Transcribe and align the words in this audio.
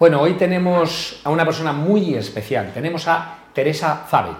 Bueno, 0.00 0.22
hoy 0.22 0.32
tenemos 0.32 1.20
a 1.24 1.28
una 1.28 1.44
persona 1.44 1.74
muy 1.74 2.14
especial. 2.14 2.70
Tenemos 2.72 3.06
a 3.06 3.40
Teresa 3.52 4.06
Zabel. 4.08 4.32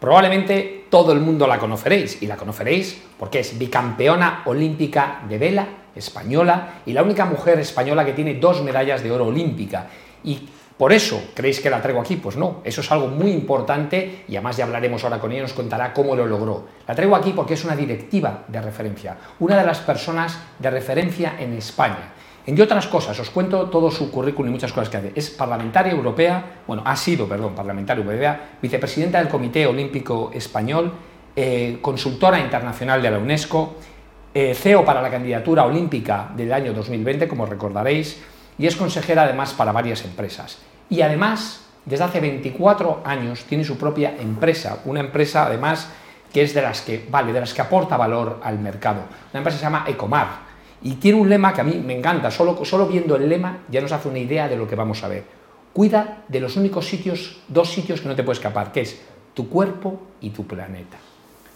Probablemente 0.00 0.86
todo 0.90 1.12
el 1.12 1.20
mundo 1.20 1.46
la 1.46 1.60
conoceréis 1.60 2.20
y 2.20 2.26
la 2.26 2.36
conoceréis 2.36 3.00
porque 3.16 3.38
es 3.38 3.56
bicampeona 3.56 4.42
olímpica 4.46 5.20
de 5.28 5.38
vela 5.38 5.68
española 5.94 6.80
y 6.86 6.92
la 6.92 7.04
única 7.04 7.24
mujer 7.24 7.60
española 7.60 8.04
que 8.04 8.14
tiene 8.14 8.34
dos 8.34 8.64
medallas 8.64 9.04
de 9.04 9.12
oro 9.12 9.28
olímpica. 9.28 9.86
Y 10.24 10.48
por 10.76 10.92
eso 10.92 11.22
creéis 11.34 11.60
que 11.60 11.70
la 11.70 11.80
traigo 11.80 12.00
aquí. 12.00 12.16
Pues 12.16 12.34
no, 12.34 12.60
eso 12.64 12.80
es 12.80 12.90
algo 12.90 13.06
muy 13.06 13.30
importante 13.30 14.24
y 14.26 14.34
además 14.34 14.56
ya 14.56 14.64
hablaremos 14.64 15.04
ahora 15.04 15.20
con 15.20 15.30
ella, 15.30 15.42
nos 15.42 15.52
contará 15.52 15.92
cómo 15.92 16.16
lo 16.16 16.26
logró. 16.26 16.66
La 16.88 16.96
traigo 16.96 17.14
aquí 17.14 17.32
porque 17.32 17.54
es 17.54 17.64
una 17.64 17.76
directiva 17.76 18.42
de 18.48 18.60
referencia, 18.60 19.16
una 19.38 19.56
de 19.56 19.66
las 19.66 19.78
personas 19.78 20.36
de 20.58 20.68
referencia 20.68 21.36
en 21.38 21.52
España. 21.52 22.14
Entre 22.50 22.64
otras 22.64 22.88
cosas, 22.88 23.16
os 23.20 23.30
cuento 23.30 23.70
todo 23.70 23.92
su 23.92 24.10
currículum 24.10 24.50
y 24.50 24.52
muchas 24.54 24.72
cosas 24.72 24.88
que 24.88 24.96
hace. 24.96 25.12
Es 25.14 25.30
parlamentaria 25.30 25.92
europea, 25.92 26.62
bueno, 26.66 26.82
ha 26.84 26.96
sido, 26.96 27.28
perdón, 27.28 27.54
parlamentaria 27.54 28.02
europea, 28.02 28.58
vicepresidenta 28.60 29.18
del 29.18 29.28
Comité 29.28 29.68
Olímpico 29.68 30.32
Español, 30.34 30.92
eh, 31.36 31.78
consultora 31.80 32.40
internacional 32.40 33.00
de 33.00 33.10
la 33.12 33.18
UNESCO, 33.18 33.76
eh, 34.34 34.52
CEO 34.52 34.84
para 34.84 35.00
la 35.00 35.12
candidatura 35.12 35.64
olímpica 35.64 36.28
del 36.36 36.52
año 36.52 36.72
2020, 36.72 37.28
como 37.28 37.46
recordaréis, 37.46 38.20
y 38.58 38.66
es 38.66 38.74
consejera 38.74 39.22
además 39.22 39.52
para 39.52 39.70
varias 39.70 40.04
empresas. 40.04 40.58
Y 40.88 41.02
además, 41.02 41.68
desde 41.84 42.02
hace 42.02 42.18
24 42.18 43.02
años 43.04 43.44
tiene 43.44 43.62
su 43.62 43.78
propia 43.78 44.16
empresa, 44.18 44.80
una 44.86 44.98
empresa 44.98 45.46
además 45.46 45.88
que 46.32 46.42
es 46.42 46.52
de 46.52 46.62
las 46.62 46.80
que 46.80 47.06
vale, 47.08 47.32
de 47.32 47.38
las 47.38 47.54
que 47.54 47.62
aporta 47.62 47.96
valor 47.96 48.40
al 48.42 48.58
mercado. 48.58 49.02
Una 49.32 49.38
empresa 49.38 49.58
se 49.58 49.64
llama 49.64 49.84
Ecomar 49.86 50.49
y 50.82 50.94
tiene 50.94 51.20
un 51.20 51.28
lema 51.28 51.52
que 51.52 51.60
a 51.60 51.64
mí 51.64 51.82
me 51.84 51.96
encanta, 51.96 52.30
solo, 52.30 52.64
solo 52.64 52.86
viendo 52.86 53.16
el 53.16 53.28
lema 53.28 53.58
ya 53.68 53.80
nos 53.80 53.92
hace 53.92 54.08
una 54.08 54.18
idea 54.18 54.48
de 54.48 54.56
lo 54.56 54.66
que 54.66 54.76
vamos 54.76 55.02
a 55.02 55.08
ver. 55.08 55.24
Cuida 55.72 56.24
de 56.28 56.40
los 56.40 56.56
únicos 56.56 56.86
sitios, 56.86 57.40
dos 57.48 57.70
sitios 57.70 58.00
que 58.00 58.08
no 58.08 58.16
te 58.16 58.22
puedes 58.22 58.38
escapar, 58.38 58.72
que 58.72 58.80
es 58.80 59.00
tu 59.34 59.48
cuerpo 59.48 60.00
y 60.20 60.30
tu 60.30 60.46
planeta. 60.46 60.96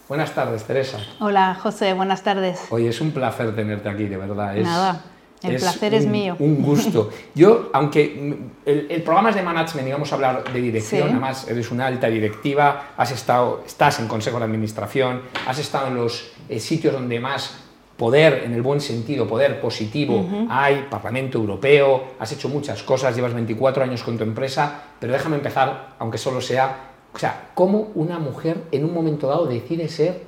Buenas 0.09 0.35
tardes, 0.35 0.65
Teresa. 0.65 0.99
Hola, 1.19 1.55
José, 1.61 1.95
buenas 1.95 2.23
tardes. 2.23 2.67
Oye, 2.71 2.89
es 2.89 3.01
un 3.01 3.11
placer 3.11 3.57
tenerte 3.57 3.89
aquí, 3.89 4.05
de 4.05 4.19
verdad. 4.19 4.57
Es, 4.57 4.65
Nada, 4.65 5.03
el 5.43 5.57
placer 5.57 5.95
es 5.95 6.07
mío. 6.07 6.37
Un 6.39 6.63
gusto. 6.63 7.11
Yo, 7.35 7.71
aunque 7.73 8.37
el, 8.67 9.03
programa 9.03 9.31
es 9.31 9.37
de 9.37 9.43
management 9.43 9.89
y 9.89 9.93
vamos 9.93 10.13
a 10.13 10.15
hablar 10.15 10.45
de 10.53 10.61
dirección, 10.61 11.09
además 11.09 11.49
eres 11.49 11.71
una 11.71 11.87
alta 11.87 12.09
directiva, 12.09 12.91
has 12.97 13.11
estado, 13.11 13.63
estás 13.67 13.99
en 13.99 14.07
consejo 14.07 14.39
de 14.39 14.45
administración, 14.45 15.23
has 15.47 15.59
estado 15.59 15.89
en 15.89 15.97
los 15.97 16.33
eh, 16.49 16.61
sitios 16.61 16.93
donde 16.93 17.19
más 17.19 17.64
poder 17.97 18.43
en 18.45 18.53
el 18.53 18.63
buen 18.63 18.81
sentido, 18.81 19.27
poder 19.27 19.61
positivo, 19.61 20.27
hay 20.49 20.87
Parlamento 20.91 21.39
Europeo, 21.39 22.15
has 22.19 22.33
hecho 22.33 22.49
muchas 22.49 22.83
cosas, 22.83 23.15
llevas 23.15 23.35
24 23.35 23.85
años 23.85 24.03
con 24.03 24.19
tu 24.19 24.25
empresa, 24.25 24.83
pero 24.99 25.13
déjame 25.13 25.37
empezar, 25.37 25.95
aunque 25.99 26.19
solo 26.19 26.41
sea, 26.41 26.91
o 27.13 27.19
sea, 27.19 27.51
cómo 27.55 27.93
una 27.95 28.19
mujer 28.19 28.65
en 28.73 28.85
un 28.85 28.93
momento 28.93 29.29
dado 29.29 29.47
decide 29.47 29.89
ser 29.89 30.23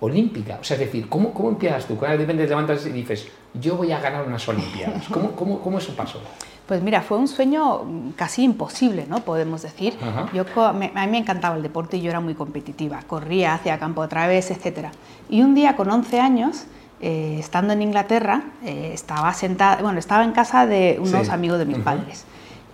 olímpica, 0.00 0.58
o 0.60 0.64
sea, 0.64 0.76
es 0.76 0.80
decir, 0.80 1.08
¿cómo, 1.08 1.34
cómo 1.34 1.50
empiezas 1.50 1.86
tú? 1.86 1.96
Cuando 1.96 2.16
de 2.16 2.24
repente 2.24 2.44
te 2.44 2.48
levantas 2.48 2.86
y 2.86 2.90
dices, 2.90 3.28
yo 3.54 3.76
voy 3.76 3.92
a 3.92 4.00
ganar 4.00 4.26
unas 4.26 4.48
Olimpiadas, 4.48 5.08
¿cómo, 5.12 5.32
cómo, 5.32 5.60
cómo 5.60 5.78
es 5.78 5.88
un 5.88 5.96
paso? 5.96 6.20
Pues 6.68 6.82
mira, 6.82 7.00
fue 7.00 7.16
un 7.16 7.28
sueño 7.28 8.12
casi 8.14 8.44
imposible, 8.44 9.06
¿no? 9.08 9.20
Podemos 9.20 9.62
decir. 9.62 9.96
Yo, 10.34 10.44
a 10.62 10.72
mí 10.74 10.90
me 10.94 11.16
encantaba 11.16 11.56
el 11.56 11.62
deporte 11.62 11.96
y 11.96 12.02
yo 12.02 12.10
era 12.10 12.20
muy 12.20 12.34
competitiva. 12.34 13.00
Corría 13.06 13.54
hacia 13.54 13.78
campo 13.78 14.02
otra 14.02 14.26
vez, 14.26 14.50
etc. 14.50 14.88
Y 15.30 15.40
un 15.40 15.54
día 15.54 15.76
con 15.76 15.90
11 15.90 16.20
años 16.20 16.66
eh, 17.00 17.36
estando 17.38 17.72
en 17.72 17.80
Inglaterra, 17.80 18.42
eh, 18.62 18.90
estaba 18.92 19.32
sentada, 19.32 19.80
bueno, 19.80 19.98
estaba 19.98 20.24
en 20.24 20.32
casa 20.32 20.66
de 20.66 20.98
unos 21.00 21.30
amigos 21.30 21.58
de 21.58 21.64
mis 21.64 21.78
padres. 21.78 22.26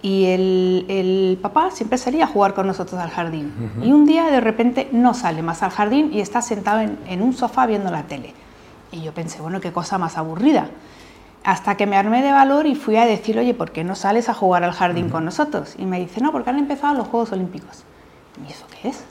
Y 0.03 0.27
el, 0.27 1.39
papá 1.41 1.70
siempre 1.70 1.97
salía 1.97 2.25
a 2.25 2.27
jugar 2.27 2.53
con 2.55 2.67
nosotros 2.67 3.01
al 3.01 3.11
jardín. 3.11 3.53
Y 3.81 3.92
un 3.92 4.06
día 4.06 4.25
de 4.31 4.41
repente 4.41 4.89
no 4.92 5.14
sale 5.14 5.41
más 5.41 5.62
al 5.62 5.70
jardín 5.70 6.11
y 6.12 6.20
está 6.20 6.42
sentado 6.42 6.80
en, 6.80 7.23
un 7.23 7.33
sofá 7.33 7.67
viendo 7.67 7.91
la 7.91 8.02
tele. 8.02 8.35
Y 8.92 9.02
yo 9.02 9.13
pensé, 9.13 9.41
bueno, 9.41 9.61
qué 9.61 9.73
cosa 9.73 9.98
más 9.98 10.18
aburrida. 10.18 10.68
Hasta 11.44 11.77
que 11.77 11.86
me 11.86 11.96
armé 11.96 12.22
de 12.22 12.32
valor 12.32 12.66
y 12.66 12.74
fui 12.74 12.96
a 12.96 13.05
decir, 13.05 13.38
oye, 13.38 13.55
¿por 13.55 13.70
qué 13.70 13.84
no 13.84 13.94
sales 13.94 14.28
a 14.28 14.34
jugar 14.34 14.64
al 14.64 14.72
jardín 14.72 15.10
con 15.10 15.24
nosotros? 15.24 15.74
Y 15.78 15.84
me 15.84 16.00
dice, 16.00 16.20
no, 16.20 16.32
porque 16.32 16.50
han 16.50 16.58
empezado 16.58 16.94
los 16.94 17.06
Juegos 17.06 17.32
Olímpicos. 17.32 17.84
¿Y 18.46 18.50
eso 18.50 18.64
qué 18.80 18.88
es? 18.88 19.05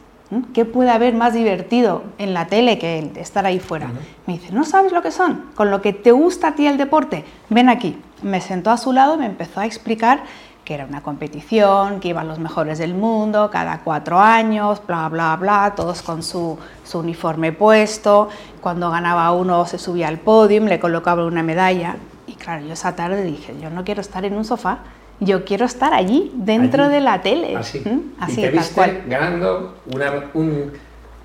¿Qué 0.54 0.66
puede 0.66 0.90
haber 0.90 1.14
más 1.14 1.34
divertido 1.34 2.04
en 2.18 2.34
la 2.34 2.48
tele 2.48 2.80
que 2.80 3.12
estar 3.18 3.46
ahí 3.46 3.60
fuera? 3.60 3.92
Me 4.26 4.34
dice, 4.34 4.52
¿no 4.52 4.64
sabes 4.64 4.92
lo 4.92 5.04
que 5.04 5.12
son? 5.12 5.52
Con 5.54 5.70
lo 5.70 5.82
que 5.82 5.94
te 5.94 6.12
gusta 6.12 6.50
a 6.50 6.56
ti 6.56 6.66
el 6.66 6.78
deporte, 6.78 7.24
ven 7.50 7.70
aquí. 7.70 8.02
Me 8.24 8.42
sentó 8.42 8.72
a 8.72 8.78
su 8.78 8.94
lado 8.94 9.16
y 9.16 9.20
me 9.20 9.26
empezó 9.28 9.60
a 9.60 9.66
explicar 9.66 10.24
que 10.66 10.74
era 10.74 10.86
una 10.86 11.02
competición, 11.02 12.00
que 12.00 12.08
iban 12.08 12.28
los 12.28 12.40
mejores 12.40 12.80
del 12.80 12.94
mundo 12.94 13.50
cada 13.52 13.82
cuatro 13.82 14.20
años, 14.20 14.82
bla, 14.88 15.10
bla, 15.10 15.36
bla, 15.36 15.74
todos 15.76 16.02
con 16.02 16.24
su, 16.24 16.58
su 16.84 17.00
uniforme 17.00 17.52
puesto. 17.52 18.30
Cuando 18.62 18.90
ganaba 18.90 19.32
uno 19.34 19.66
se 19.66 19.78
subía 19.78 20.08
al 20.08 20.20
podio, 20.20 20.62
le 20.62 20.80
colocaba 20.80 21.26
una 21.26 21.44
medalla. 21.44 21.98
Y 22.28 22.34
claro, 22.34 22.66
yo 22.66 22.74
esa 22.74 22.96
tarde 22.96 23.24
dije, 23.24 23.54
yo 23.62 23.70
no 23.70 23.84
quiero 23.84 24.02
estar 24.02 24.26
en 24.26 24.36
un 24.36 24.46
sofá 24.46 24.80
yo 25.20 25.46
quiero 25.46 25.66
estar 25.66 25.94
allí, 25.94 26.32
dentro 26.36 26.90
de 26.90 27.02
la 27.02 27.22
tele. 27.22 27.56
Así. 27.56 27.80
¿Mm? 27.80 28.14
Así 28.20 28.42
y 28.42 28.44
te 28.44 28.50
viste 28.50 29.04
ganando 29.08 29.78
una, 29.92 30.12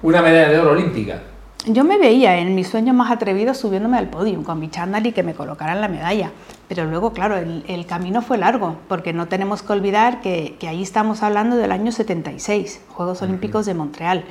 una 0.03 0.23
medalla 0.23 0.49
de 0.49 0.59
oro 0.59 0.73
olímpica. 0.73 1.23
Yo 1.67 1.85
me 1.85 1.99
veía 1.99 2.39
en 2.39 2.55
mi 2.55 2.65
sueño 2.65 2.95
más 2.95 3.11
atrevido 3.11 3.53
subiéndome 3.53 3.99
al 3.99 4.09
podio 4.09 4.43
con 4.43 4.61
mi 4.61 4.71
chándal 4.71 5.07
y 5.07 5.13
que 5.13 5.23
me 5.23 5.35
colocaran 5.35 5.81
la 5.81 5.89
medalla. 5.89 6.31
Pero 6.69 6.85
luego, 6.85 7.13
claro, 7.13 7.37
el, 7.37 7.87
camino 7.87 8.23
fue 8.23 8.39
largo, 8.39 8.77
porque 8.89 9.13
no 9.13 9.27
tenemos 9.27 9.63
que 9.63 9.73
olvidar 9.73 10.21
que, 10.21 10.57
que, 10.61 10.69
ahí 10.69 10.83
estamos 10.83 11.23
hablando 11.23 11.57
del 11.57 11.73
año 11.73 11.91
76, 11.91 12.83
Juegos 12.89 13.23
Olímpicos 13.23 13.67
de 13.67 13.75
Montreal. 13.75 14.25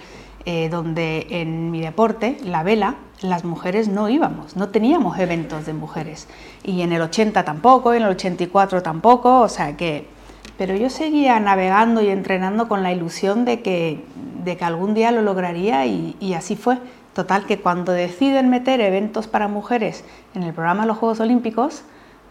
Eh, 0.50 0.70
donde 0.70 1.28
en 1.30 1.72
mi 1.72 1.82
deporte, 1.82 2.38
la 2.42 2.64
vela, 2.64 2.96
las 3.20 3.44
mujeres 3.44 3.90
no 3.90 4.08
íbamos, 4.08 4.56
no 4.56 4.70
teníamos 4.70 5.20
eventos 5.20 5.66
de 5.66 5.74
mujeres. 5.74 6.30
Y 6.64 6.84
en 6.84 6.94
el 6.94 7.02
80 7.02 7.44
tampoco, 7.44 7.94
en 7.94 8.04
el 8.04 8.12
84 8.12 8.82
tampoco, 8.82 9.42
o 9.42 9.50
sea 9.50 9.76
que... 9.76 10.08
Pero 10.58 10.74
yo 10.74 10.90
seguía 10.90 11.38
navegando 11.42 12.02
y 12.02 12.08
entrenando 12.08 12.70
con 12.70 12.82
la 12.82 12.94
ilusión 12.94 13.44
de 13.44 13.62
que, 13.62 14.06
de 14.46 14.56
que 14.56 14.64
algún 14.64 14.94
día 14.94 15.12
lo 15.12 15.22
lograría 15.22 15.86
y, 15.86 16.16
y 16.22 16.34
así 16.34 16.56
fue. 16.56 16.78
Total 17.14 17.46
que 17.46 17.60
cuando 17.60 17.92
deciden 17.92 18.50
meter 18.50 18.80
eventos 18.80 19.28
para 19.28 19.50
mujeres 19.50 20.06
en 20.34 20.44
el 20.44 20.54
programa 20.54 20.84
de 20.84 20.88
los 20.88 20.98
Juegos 20.98 21.20
Olímpicos, 21.20 21.84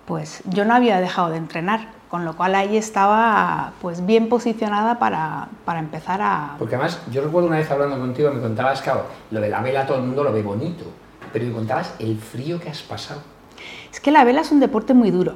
pues 0.06 0.43
yo 0.47 0.65
no 0.65 0.72
había 0.72 1.03
dejado 1.03 1.28
de 1.28 1.37
entrenar 1.37 1.95
con 2.09 2.25
lo 2.25 2.37
cual 2.37 2.55
ahí 2.55 2.77
estaba 2.77 3.72
pues 3.81 4.05
bien 4.05 4.28
posicionada 4.28 4.99
para, 4.99 5.49
para, 5.65 5.81
empezar 5.81 6.21
a... 6.22 6.55
Porque 6.59 6.77
además, 6.77 7.00
yo 7.11 7.22
recuerdo 7.22 7.49
una 7.49 7.59
vez 7.59 7.71
hablando 7.71 7.99
contigo, 7.99 8.31
me 8.31 8.41
contabas, 8.41 8.81
claro, 8.81 9.05
lo 9.31 9.41
de 9.41 9.49
la 9.49 9.61
vela 9.61 9.87
todo 9.87 9.99
el 9.99 10.05
mundo 10.05 10.22
lo 10.22 10.33
ve 10.33 10.43
bonito, 10.43 10.84
pero 11.33 11.44
me 11.44 11.53
contabas 11.53 11.94
el 11.99 12.17
frío 12.19 12.61
que 12.61 12.71
has 12.71 12.83
pasado. 12.83 13.21
Es 13.93 14.00
que 14.00 14.11
la 14.11 14.25
vela 14.25 14.43
es 14.43 14.53
un 14.53 14.61
deporte 14.61 14.94
muy 14.94 15.11
duro. 15.11 15.34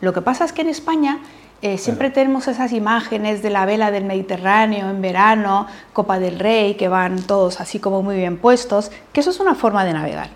Lo 0.00 0.12
que 0.12 0.20
pasa 0.20 0.44
es 0.44 0.52
que 0.52 0.60
en 0.60 0.68
España 0.68 1.20
eh, 1.62 1.78
siempre 1.78 2.10
tenemos 2.10 2.46
esas 2.48 2.72
imágenes 2.72 3.42
de 3.42 3.48
la 3.48 3.64
vela 3.64 3.90
del 3.90 4.04
Mediterráneo 4.04 4.90
en 4.90 5.00
verano, 5.00 5.66
Copa 5.94 6.18
del 6.18 6.38
Rey, 6.38 6.74
que 6.74 6.88
van 6.88 7.22
todos 7.22 7.60
así 7.60 7.78
como 7.78 8.02
muy 8.02 8.16
bien 8.16 8.36
puestos, 8.36 8.90
que 9.14 9.20
eso 9.20 9.30
es 9.30 9.40
una 9.40 9.54
forma 9.54 9.84
de 9.86 9.94
navegar. 9.94 10.28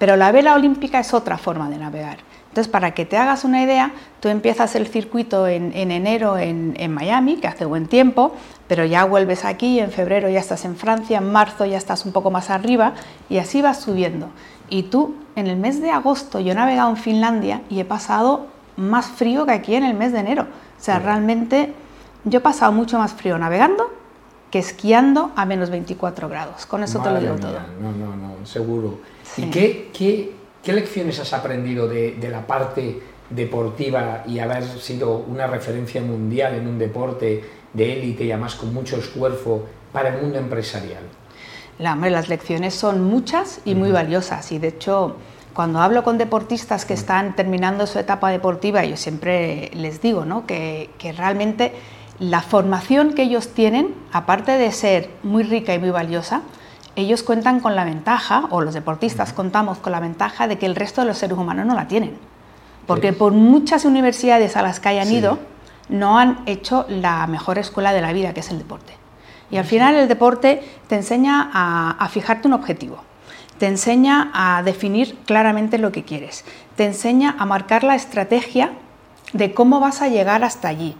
Pero 0.00 0.16
la 0.16 0.32
vela 0.32 0.54
olímpica 0.54 0.98
es 0.98 1.14
otra 1.14 1.38
forma 1.38 1.70
de 1.70 1.78
navegar. 1.78 2.18
Entonces, 2.52 2.70
para 2.70 2.92
que 2.92 3.06
te 3.06 3.16
hagas 3.16 3.44
una 3.44 3.62
idea, 3.62 3.92
tú 4.20 4.28
empiezas 4.28 4.74
el 4.74 4.86
circuito 4.86 5.48
en, 5.48 5.72
enero 5.74 6.36
en, 6.36 6.92
Miami, 6.92 7.38
que 7.38 7.48
hace 7.48 7.64
buen 7.64 7.86
tiempo, 7.86 8.34
pero 8.68 8.84
ya 8.84 9.06
vuelves 9.06 9.46
aquí, 9.46 9.80
en 9.80 9.90
febrero 9.90 10.28
ya 10.28 10.40
estás 10.40 10.66
en 10.66 10.76
Francia, 10.76 11.16
en 11.16 11.32
marzo 11.32 11.64
ya 11.64 11.78
estás 11.78 12.04
un 12.04 12.12
poco 12.12 12.30
más 12.30 12.50
arriba 12.50 12.92
y 13.30 13.38
así 13.38 13.62
vas 13.62 13.80
subiendo. 13.80 14.28
Y 14.68 14.82
tú, 14.82 15.14
en 15.34 15.46
el 15.46 15.56
mes 15.56 15.80
de 15.80 15.92
agosto, 15.92 16.40
yo 16.40 16.52
he 16.52 16.54
navegado 16.54 16.90
en 16.90 16.98
Finlandia 16.98 17.62
y 17.70 17.80
he 17.80 17.86
pasado 17.86 18.48
más 18.76 19.06
frío 19.06 19.46
que 19.46 19.52
aquí 19.52 19.74
en 19.74 19.84
el 19.84 19.94
mes 19.94 20.12
de 20.12 20.18
enero. 20.18 20.42
O 20.42 20.84
sea, 20.84 20.98
realmente 20.98 21.72
yo 22.24 22.40
he 22.40 22.42
pasado 22.42 22.70
mucho 22.72 22.98
más 22.98 23.14
frío 23.14 23.38
navegando 23.38 23.90
que 24.50 24.58
esquiando 24.58 25.30
a 25.36 25.46
menos 25.46 25.70
24 25.70 26.28
grados. 26.28 26.66
Con 26.66 26.82
eso 26.82 27.00
te 27.00 27.10
lo 27.10 27.18
digo 27.18 27.36
todo. 27.36 27.60
No, 27.80 27.92
no, 27.92 28.14
no, 28.14 28.44
seguro. 28.44 28.98
¿Y 29.38 29.44
qué, 29.44 29.90
qué 29.94 30.41
¿Qué 30.62 30.72
lecciones 30.72 31.18
has 31.18 31.32
aprendido 31.32 31.88
de, 31.88 32.16
la 32.30 32.46
parte 32.46 33.02
deportiva 33.30 34.22
y 34.28 34.38
haber 34.38 34.62
sido 34.62 35.16
una 35.16 35.48
referencia 35.48 36.00
mundial 36.02 36.54
en 36.54 36.68
un 36.68 36.78
deporte 36.78 37.42
de 37.72 37.92
élite 37.92 38.24
y 38.24 38.30
además 38.30 38.54
con 38.54 38.72
mucho 38.72 38.96
esfuerzo 38.96 39.64
para 39.92 40.14
el 40.14 40.22
mundo 40.22 40.38
empresarial? 40.38 41.02
La, 41.80 41.96
las 41.96 42.28
lecciones 42.28 42.74
son 42.74 43.02
muchas 43.02 43.60
y 43.64 43.74
muy 43.74 43.90
valiosas 43.90 44.52
y 44.52 44.60
de 44.60 44.68
hecho 44.68 45.16
cuando 45.52 45.80
hablo 45.80 46.04
con 46.04 46.16
deportistas 46.16 46.84
que 46.84 46.94
están 46.94 47.34
terminando 47.34 47.86
su 47.88 47.98
etapa 47.98 48.30
deportiva, 48.30 48.84
yo 48.84 48.96
siempre 48.96 49.68
les 49.74 50.00
digo 50.00 50.24
¿no? 50.24 50.46
que, 50.46 50.90
que 50.96 51.12
realmente 51.12 51.72
la 52.20 52.40
formación 52.40 53.14
que 53.14 53.22
ellos 53.22 53.48
tienen, 53.48 53.94
aparte 54.12 54.52
de 54.52 54.70
ser 54.70 55.10
muy 55.24 55.42
rica 55.42 55.74
y 55.74 55.80
muy 55.80 55.90
valiosa, 55.90 56.42
ellos 56.96 57.22
cuentan 57.22 57.60
con 57.60 57.74
la 57.74 57.84
ventaja, 57.84 58.44
o 58.50 58.60
los 58.60 58.74
deportistas 58.74 59.32
contamos 59.32 59.78
con 59.78 59.92
la 59.92 60.00
ventaja 60.00 60.46
de 60.46 60.58
que 60.58 60.66
el 60.66 60.74
resto 60.74 61.00
de 61.00 61.06
los 61.06 61.18
seres 61.18 61.38
humanos 61.38 61.66
no 61.66 61.74
la 61.74 61.88
tienen. 61.88 62.16
Porque 62.86 63.12
por 63.12 63.32
muchas 63.32 63.84
universidades 63.84 64.56
a 64.56 64.62
las 64.62 64.80
que 64.80 64.88
hayan 64.90 65.10
ido, 65.10 65.38
no 65.88 66.18
han 66.18 66.40
hecho 66.46 66.86
la 66.88 67.26
mejor 67.26 67.58
escuela 67.58 67.92
de 67.92 68.00
la 68.00 68.12
vida, 68.12 68.34
que 68.34 68.40
es 68.40 68.50
el 68.50 68.58
deporte. 68.58 68.94
Y 69.50 69.58
al 69.58 69.64
final 69.64 69.94
el 69.94 70.08
deporte 70.08 70.62
te 70.88 70.96
enseña 70.96 71.50
a, 71.52 72.08
fijarte 72.08 72.48
un 72.48 72.54
objetivo, 72.54 73.02
te 73.58 73.66
enseña 73.66 74.30
a 74.32 74.62
definir 74.62 75.16
claramente 75.26 75.78
lo 75.78 75.92
que 75.92 76.04
quieres, 76.04 76.44
te 76.74 76.86
enseña 76.86 77.36
a 77.38 77.44
marcar 77.44 77.84
la 77.84 77.94
estrategia 77.94 78.72
de 79.34 79.52
cómo 79.52 79.78
vas 79.78 80.00
a 80.00 80.08
llegar 80.08 80.42
hasta 80.42 80.68
allí, 80.68 80.96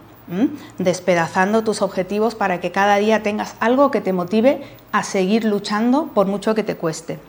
despedazando 0.77 1.63
tus 1.63 1.81
objetivos 1.81 2.35
para 2.35 2.59
que 2.59 2.71
cada 2.71 2.95
día 2.97 3.23
tengas 3.23 3.55
algo 3.59 3.91
que 3.91 4.01
te 4.01 4.13
motive 4.13 4.63
a 4.91 5.03
seguir 5.03 5.45
luchando 5.45 6.07
por 6.07 6.27
mucho 6.27 6.55
que 6.55 6.63
te 6.63 6.75
cueste. 6.75 7.19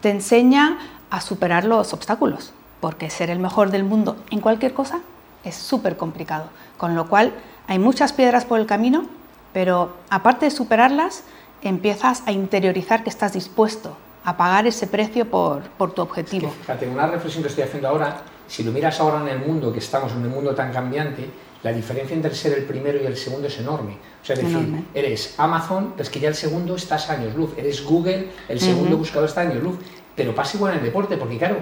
Te 0.00 0.10
enseña 0.10 0.78
a 1.10 1.20
superar 1.20 1.64
los 1.64 1.92
obstáculos, 1.92 2.52
porque 2.80 3.10
ser 3.10 3.30
el 3.30 3.38
mejor 3.38 3.70
del 3.70 3.84
mundo 3.84 4.16
en 4.30 4.40
cualquier 4.40 4.74
cosa 4.74 5.00
es 5.44 5.54
súper 5.54 5.96
complicado, 5.96 6.46
con 6.76 6.94
lo 6.94 7.08
cual 7.08 7.32
hay 7.66 7.78
muchas 7.78 8.12
piedras 8.12 8.44
por 8.44 8.60
el 8.60 8.66
camino 8.66 9.06
pero 9.52 9.92
aparte 10.10 10.46
de 10.46 10.50
superarlas, 10.50 11.24
empiezas 11.62 12.22
a 12.26 12.32
interiorizar 12.32 13.04
que 13.04 13.10
estás 13.10 13.32
dispuesto 13.32 13.96
a 14.24 14.36
pagar 14.36 14.66
ese 14.66 14.86
precio 14.86 15.28
por, 15.28 15.62
tu 15.94 16.02
objetivo. 16.02 16.50
fíjate, 16.60 16.88
una 16.88 17.06
reflexión 17.06 17.42
que 17.42 17.48
estoy 17.48 17.64
haciendo 17.64 17.88
ahora, 17.88 18.22
si 18.46 18.62
lo 18.62 18.72
miras 18.72 18.98
ahora 19.00 19.20
en 19.20 19.28
el 19.28 19.38
mundo, 19.46 19.72
que 19.72 19.80
estamos 19.80 20.12
en 20.12 20.18
un 20.18 20.28
mundo 20.28 20.54
tan 20.54 20.72
cambiante, 20.72 21.28
la 21.62 21.72
diferencia 21.72 22.14
entre 22.14 22.34
ser 22.34 22.58
el 22.58 22.64
primero 22.64 23.00
y 23.02 23.06
el 23.06 23.16
segundo 23.16 23.46
es 23.46 23.58
enorme. 23.58 23.96
O 24.22 24.24
sea, 24.24 24.34
es 24.34 24.42
decir, 24.42 24.84
eres 24.94 25.34
Amazon, 25.38 25.94
es 25.98 26.10
que 26.10 26.20
ya 26.20 26.28
el 26.28 26.34
segundo 26.34 26.74
estás 26.74 27.08
años 27.10 27.34
luz, 27.34 27.50
eres 27.56 27.84
Google, 27.84 28.30
el 28.48 28.60
segundo 28.60 28.96
buscador 28.96 29.28
está 29.28 29.42
años 29.42 29.62
luz. 29.62 29.76
Pero 30.16 30.34
pasa 30.34 30.56
igual 30.56 30.72
en 30.72 30.80
el 30.80 30.84
deporte, 30.84 31.16
porque 31.16 31.38
claro, 31.38 31.56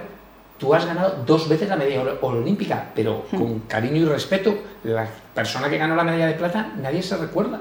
tú 0.59 0.75
has 0.75 0.85
ganado 0.85 1.23
dos 1.27 1.49
veces 1.49 1.69
la 1.69 1.77
medalla 1.77 2.15
olímpica, 2.23 2.91
pero 2.95 3.25
con 3.31 3.61
cariño 3.61 3.97
y 3.97 4.05
respeto, 4.05 4.55
la 4.85 5.09
persona 5.35 5.71
que 5.71 5.79
ganó 5.79 5.95
la 5.95 6.05
medalla 6.05 6.27
de 6.27 6.35
plata, 6.35 6.73
nadie 6.77 7.03
se 7.03 7.17
recuerda. 7.17 7.61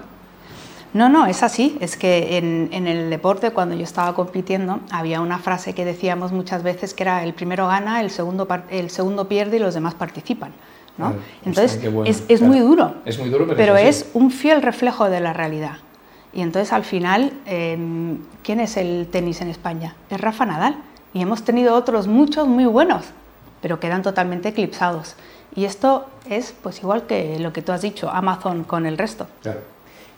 No, 0.94 1.08
no, 1.08 1.28
es 1.28 1.44
así. 1.44 1.78
Es 1.82 1.96
que 1.96 2.38
en, 2.38 2.88
el 2.88 3.10
deporte, 3.10 3.52
cuando 3.52 3.76
yo 3.76 3.84
estaba 3.84 4.16
compitiendo, 4.16 4.80
había 4.92 5.22
una 5.22 5.38
frase 5.38 5.74
que 5.74 5.86
decíamos 5.86 6.32
muchas 6.32 6.64
veces 6.64 6.94
que 6.94 7.04
era 7.04 7.24
el 7.24 7.34
primero 7.34 7.68
gana, 7.68 8.02
el 8.02 8.10
segundo, 8.10 8.48
el 8.72 8.90
segundo 8.90 9.28
pierde 9.28 9.58
y 9.58 9.60
los 9.60 9.76
demás 9.76 9.94
participan. 9.94 10.52
¿No? 11.00 11.16
entonces, 11.46 11.80
es, 12.28 12.42
muy 12.42 12.60
duro. 12.60 12.96
Es 13.06 13.18
muy 13.18 13.30
duro, 13.30 13.48
pero, 13.56 13.78
es, 13.78 14.10
un 14.14 14.30
fiel 14.30 14.62
reflejo 14.62 15.10
de 15.10 15.20
la 15.20 15.34
realidad. 15.34 15.78
Y 16.34 16.42
entonces, 16.42 16.74
al 16.74 16.84
final, 16.84 17.34
em, 17.46 18.20
¿quién 18.44 18.60
es 18.60 18.78
el 18.78 19.08
tenis 19.12 19.42
en 19.42 19.48
España? 19.48 19.96
Es 20.10 20.22
Rafa 20.22 20.46
Nadal. 20.46 20.76
Y 21.14 21.22
hemos 21.22 21.44
tenido 21.44 21.74
otros 21.74 22.08
muchos 22.08 22.48
muy 22.48 22.66
buenos, 22.66 23.06
pero 23.62 23.80
quedan 23.80 24.04
totalmente 24.04 24.50
eclipsados. 24.50 25.16
Y 25.56 25.66
esto 25.66 26.06
es 26.30 26.54
pues 26.62 26.80
igual 26.80 27.08
que 27.08 27.40
lo 27.40 27.52
que 27.52 27.64
tú 27.64 27.72
has 27.72 27.82
dicho, 27.82 28.10
Amazon 28.12 28.64
con 28.64 28.86
el 28.86 28.98
resto. 28.98 29.28
Claro. 29.42 29.62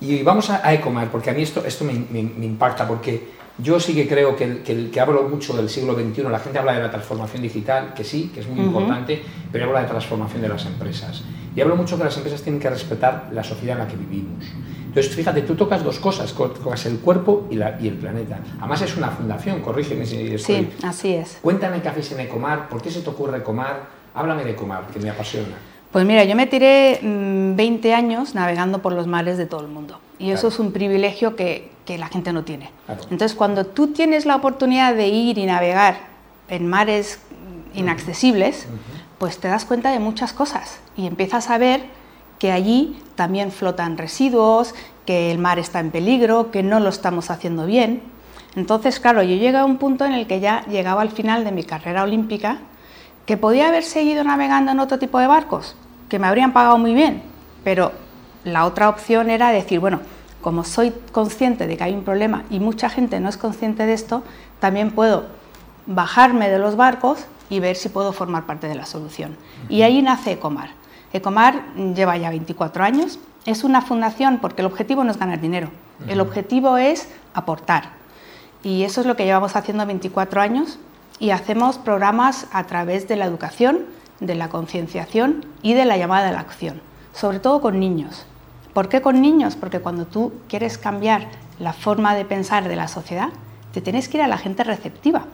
Y 0.02 0.24
vamos 0.24 0.50
a, 0.50 0.74
Ecomar, 0.74 1.12
porque 1.12 1.30
a 1.30 1.34
mí 1.34 1.44
esto, 1.44 1.64
esto 1.64 1.86
me, 1.86 1.94
impacta, 1.94 2.88
porque 2.88 3.30
yo 3.60 3.80
sí 3.80 3.94
que 3.94 4.08
creo 4.08 4.36
que, 4.36 4.64
que, 4.92 5.00
hablo 5.00 5.30
mucho 5.30 5.56
del 5.56 5.70
siglo 5.70 5.94
XXI, 5.94 6.24
la 6.24 6.40
gente 6.40 6.58
habla 6.58 6.74
de 6.74 6.82
la 6.82 6.90
transformación 6.90 7.44
digital, 7.44 7.94
que 7.94 8.04
sí, 8.04 8.32
que 8.34 8.40
es 8.40 8.48
muy 8.48 8.66
importante, 8.66 9.22
pero 9.52 9.68
habla 9.68 9.84
de 9.84 9.88
transformación 9.90 10.42
de 10.42 10.50
las 10.50 10.66
empresas. 10.66 11.22
Y 11.56 11.62
hablo 11.62 11.76
mucho 11.76 12.00
que 12.00 12.04
las 12.04 12.18
empresas 12.18 12.42
tienen 12.42 12.60
que 12.60 12.70
respetar 12.70 13.30
la 13.32 13.44
sociedad 13.44 13.78
en 13.78 13.84
la 13.84 13.88
que 13.88 13.96
vivimos. 13.96 14.44
Entonces, 14.88 15.16
fíjate, 15.16 15.44
tú 15.44 15.54
tocas 15.56 15.84
dos 15.84 16.00
cosas, 16.00 16.34
tocas 16.34 16.86
el 16.88 16.98
cuerpo 16.98 17.48
y, 17.52 17.56
la, 17.56 17.78
y 17.80 17.88
el 17.88 17.94
planeta. 17.94 18.40
Además 18.60 18.82
es 18.82 18.98
una 18.98 19.10
fundación, 19.10 19.62
corrígeme 19.62 20.06
si 20.06 20.34
estoy... 20.34 20.56
Sí, 20.56 20.70
así 20.84 21.14
es. 21.14 21.38
Cuéntame 21.44 21.82
qué 21.82 21.90
hacéis 21.90 22.12
en 22.14 22.22
Ecomar, 22.22 22.68
por 22.70 22.82
qué 22.82 22.90
se 22.90 23.02
te 23.02 23.10
ocurre 23.10 23.38
Ecomar, 23.38 23.88
háblame 24.16 24.44
de 24.46 24.52
Ecomar, 24.52 24.88
que 24.88 25.00
me 25.00 25.12
apasiona. 25.12 25.71
Pues 25.92 26.06
mira, 26.06 26.24
yo 26.24 26.36
me 26.36 26.48
tiré 26.48 27.00
20 27.02 27.90
mm, 27.90 27.94
años 27.94 28.34
navegando 28.34 28.82
por 28.82 28.94
los 28.94 29.08
mares 29.08 29.38
de 29.38 29.46
todo 29.46 29.62
el 29.62 29.68
mundo. 29.68 30.00
Y 30.20 30.32
eso 30.32 30.48
es 30.48 30.60
un 30.60 30.72
privilegio 30.72 31.36
que, 31.36 31.70
la 31.98 32.08
gente 32.08 32.32
no 32.32 32.46
tiene. 32.46 32.70
Entonces, 33.10 33.36
cuando 33.36 33.66
tú 33.66 33.88
tienes 33.88 34.26
la 34.26 34.38
oportunidad 34.38 34.96
de 34.96 35.10
ir 35.10 35.38
y 35.38 35.46
navegar 35.46 35.98
en 36.48 36.66
mares 36.66 37.20
inaccesibles, 37.74 38.66
pues 39.18 39.40
te 39.40 39.50
das 39.50 39.66
cuenta 39.66 39.92
de 39.92 40.00
muchas 40.00 40.32
cosas 40.32 40.80
y 40.96 41.06
empiezas 41.06 41.50
a 41.50 41.58
ver 41.58 41.82
que 42.40 42.54
allí 42.54 42.98
también 43.16 43.52
flotan 43.52 43.98
residuos, 43.98 44.74
que 45.06 45.32
el 45.32 45.38
mar 45.38 45.60
está 45.60 45.82
en 45.82 45.92
peligro, 45.92 46.50
que 46.50 46.64
no 46.64 46.80
lo 46.80 46.88
estamos 46.88 47.30
haciendo 47.30 47.66
bien. 47.66 48.02
Entonces, 48.56 49.02
claro, 49.02 49.22
yo 49.22 49.36
llegué 49.36 49.58
a 49.58 49.66
un 49.66 49.78
punto 49.78 50.06
en 50.06 50.14
el 50.14 50.28
que 50.28 50.40
ya 50.40 50.66
llegaba 50.68 51.02
al 51.02 51.12
final 51.12 51.44
de 51.44 51.52
mi 51.52 51.64
carrera 51.64 52.04
olímpica, 52.04 52.60
que 53.26 53.38
podía 53.38 53.68
haber 53.68 53.84
seguido 53.84 54.24
navegando 54.24 54.72
en 54.72 54.80
otro 54.80 55.00
tipo 55.00 55.20
de 55.20 55.28
barcos, 55.28 55.76
que 56.10 56.20
me 56.20 56.28
habrían 56.28 56.54
pagado 56.54 56.78
muy 56.78 56.94
bien, 56.94 57.24
pero 57.64 57.92
la 58.44 58.66
otra 58.66 58.90
opción 58.90 59.30
era 59.30 59.52
decir, 59.52 59.80
bueno, 59.80 60.02
como 60.42 60.64
soy 60.64 60.94
consciente 61.12 61.68
de 61.68 61.78
que 61.78 61.84
hay 61.84 61.94
un 61.94 62.04
problema 62.04 62.44
y 62.50 62.60
mucha 62.60 62.90
gente 62.90 63.20
no 63.20 63.30
es 63.30 63.38
consciente 63.38 63.86
de 63.86 63.94
esto, 63.94 64.24
también 64.60 64.92
puedo 64.92 65.28
bajarme 65.86 66.50
de 66.50 66.60
los 66.60 66.76
barcos 66.76 67.26
y 67.50 67.60
ver 67.60 67.76
si 67.76 67.90
puedo 67.90 68.14
formar 68.14 68.46
parte 68.46 68.68
de 68.68 68.76
la 68.76 68.86
solución. 68.86 69.38
Y 69.70 69.84
ahí 69.84 70.02
nace 70.02 70.34
Ecomar. 70.34 70.70
Ecomar 71.14 71.64
lleva 71.76 72.18
ya 72.18 72.30
24 72.30 72.84
años, 72.84 73.20
es 73.46 73.64
una 73.64 73.82
fundación 73.82 74.40
porque 74.40 74.62
el 74.62 74.68
objetivo 74.68 75.04
no 75.04 75.12
es 75.12 75.18
ganar 75.18 75.42
dinero, 75.42 75.70
el 76.08 76.22
objetivo 76.22 76.78
es 76.78 77.10
aportar. 77.34 77.90
Y 78.64 78.84
eso 78.84 79.02
es 79.02 79.08
lo 79.08 79.16
que 79.16 79.26
llevamos 79.26 79.56
haciendo 79.56 79.86
24 79.86 80.42
años 80.42 80.80
y 81.22 81.30
hacemos 81.30 81.78
programas 81.78 82.48
a 82.52 82.64
través 82.64 83.08
de 83.08 83.16
la 83.16 83.26
educación, 83.26 83.86
de 84.20 84.34
la 84.34 84.50
concienciación 84.50 85.46
y 85.62 85.76
de 85.76 85.86
la 85.86 85.96
llamada 85.96 86.30
a 86.30 86.32
la 86.32 86.40
acción, 86.40 86.82
sobre 87.14 87.40
todo 87.40 87.62
con 87.62 87.80
niños. 87.80 88.26
¿Por 88.74 88.90
qué 88.90 89.02
con 89.02 89.22
niños? 89.22 89.56
Porque 89.56 89.82
cuando 89.82 90.06
tú 90.06 90.34
quieres 90.50 90.80
cambiar 90.80 91.28
la 91.60 91.74
forma 91.74 92.16
de 92.16 92.26
pensar 92.26 92.68
de 92.68 92.76
la 92.76 92.88
sociedad, 92.88 93.30
te 93.72 93.82
tienes 93.82 94.10
que 94.10 94.18
ir 94.18 94.24
a 94.24 94.28
la 94.28 94.40
gente 94.40 94.64
receptiva. 94.64 95.26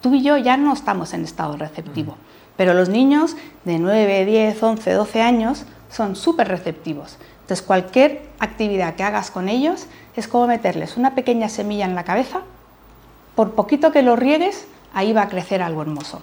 Tú 0.00 0.12
y 0.16 0.22
yo 0.24 0.36
ya 0.38 0.56
no 0.56 0.72
estamos 0.72 1.14
en 1.14 1.22
estado 1.22 1.56
receptivo, 1.56 2.16
pero 2.56 2.74
los 2.74 2.88
niños 2.88 3.36
de 3.64 3.78
9, 3.78 4.24
10, 4.24 4.60
11, 4.60 4.92
12 4.92 5.22
años 5.22 5.66
son 5.88 6.16
súper 6.16 6.48
receptivos. 6.48 7.16
Entonces 7.42 7.64
cualquier 7.64 8.28
actividad 8.40 8.96
que 8.96 9.04
hagas 9.04 9.30
con 9.30 9.48
ellos 9.48 9.86
es 10.16 10.26
como 10.26 10.48
meterles 10.48 10.96
una 10.96 11.14
pequeña 11.14 11.48
semilla 11.48 11.84
en 11.84 11.94
la 11.94 12.02
cabeza, 12.02 12.40
por 13.36 13.52
poquito 13.52 13.92
que 13.92 14.02
lo 14.02 14.16
riegues, 14.16 14.66
ahí 14.94 15.12
va 15.12 15.22
a 15.22 15.28
crecer 15.28 15.62
algo 15.62 15.82
hermoso. 15.82 16.22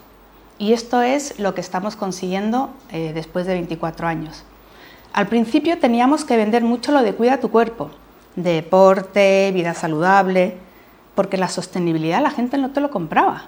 Y 0.57 0.73
esto 0.73 1.01
es 1.01 1.39
lo 1.39 1.53
que 1.53 1.61
estamos 1.61 1.95
consiguiendo 1.95 2.69
eh, 2.91 3.11
después 3.13 3.45
de 3.45 3.53
24 3.53 4.07
años. 4.07 4.43
Al 5.13 5.27
principio 5.27 5.79
teníamos 5.79 6.25
que 6.25 6.37
vender 6.37 6.63
mucho 6.63 6.91
lo 6.91 7.01
de 7.01 7.13
cuida 7.13 7.39
tu 7.39 7.49
cuerpo, 7.49 7.91
deporte, 8.35 9.51
vida 9.53 9.73
saludable, 9.73 10.57
porque 11.15 11.37
la 11.37 11.47
sostenibilidad 11.47 12.21
la 12.21 12.31
gente 12.31 12.57
no 12.57 12.71
te 12.71 12.81
lo 12.81 12.89
compraba. 12.89 13.45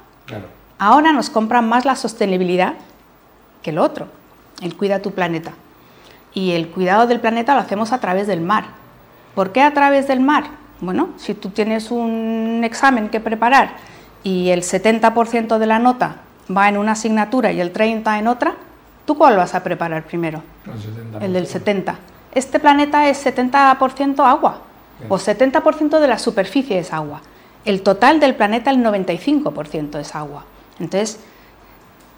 Ahora 0.79 1.11
nos 1.11 1.29
compran 1.29 1.67
más 1.67 1.85
la 1.85 1.95
sostenibilidad 1.95 2.73
que 3.61 3.71
lo 3.71 3.83
otro, 3.83 4.07
el 4.61 4.75
cuida 4.75 5.01
tu 5.01 5.11
planeta. 5.11 5.53
Y 6.33 6.51
el 6.51 6.69
cuidado 6.69 7.07
del 7.07 7.19
planeta 7.19 7.53
lo 7.53 7.61
hacemos 7.61 7.91
a 7.91 7.99
través 7.99 8.27
del 8.27 8.41
mar. 8.41 8.65
¿Por 9.33 9.51
qué 9.51 9.61
a 9.61 9.73
través 9.73 10.07
del 10.07 10.19
mar? 10.19 10.45
Bueno, 10.79 11.09
si 11.17 11.33
tú 11.33 11.49
tienes 11.49 11.89
un 11.89 12.61
examen 12.63 13.09
que 13.09 13.19
preparar 13.19 13.71
y 14.27 14.49
el 14.49 14.61
70% 14.61 15.57
de 15.57 15.65
la 15.65 15.79
nota 15.79 16.17
va 16.55 16.67
en 16.67 16.77
una 16.77 16.93
asignatura 16.93 17.51
y 17.51 17.61
el 17.61 17.71
30% 17.71 18.19
en 18.19 18.27
otra, 18.27 18.55
¿Tú 19.07 19.17
cuál 19.17 19.37
vas 19.37 19.55
a 19.55 19.63
preparar 19.63 20.03
primero? 20.03 20.43
El, 21.21 21.31
del 21.31 21.47
70. 21.47 21.95
Este 22.33 22.59
planeta 22.59 23.07
es 23.07 23.25
70% 23.25 24.19
agua, 24.19 24.63
o 25.07 25.17
70% 25.17 25.99
de 25.99 26.07
la 26.09 26.19
superficie 26.19 26.77
es 26.77 26.91
agua. 26.91 27.21
El 27.63 27.83
total 27.83 28.19
del 28.19 28.35
planeta, 28.35 28.69
el 28.69 28.83
95% 28.83 29.97
es 29.97 30.13
agua. 30.13 30.43
Entonces, 30.81 31.21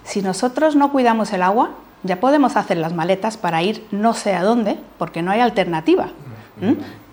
si 0.03 0.23
nosotros 0.23 0.75
no 0.75 0.91
cuidamos 0.91 1.31
el 1.31 1.43
agua, 1.43 1.69
ya 2.01 2.19
podemos 2.19 2.55
hacer 2.55 2.77
las 2.77 2.93
maletas 2.93 3.37
para 3.37 3.61
ir 3.61 3.85
no 3.91 4.15
sé 4.15 4.33
a 4.33 4.41
dónde, 4.41 4.79
porque 4.97 5.21
no 5.21 5.29
hay 5.29 5.41
alternativa. 5.41 6.09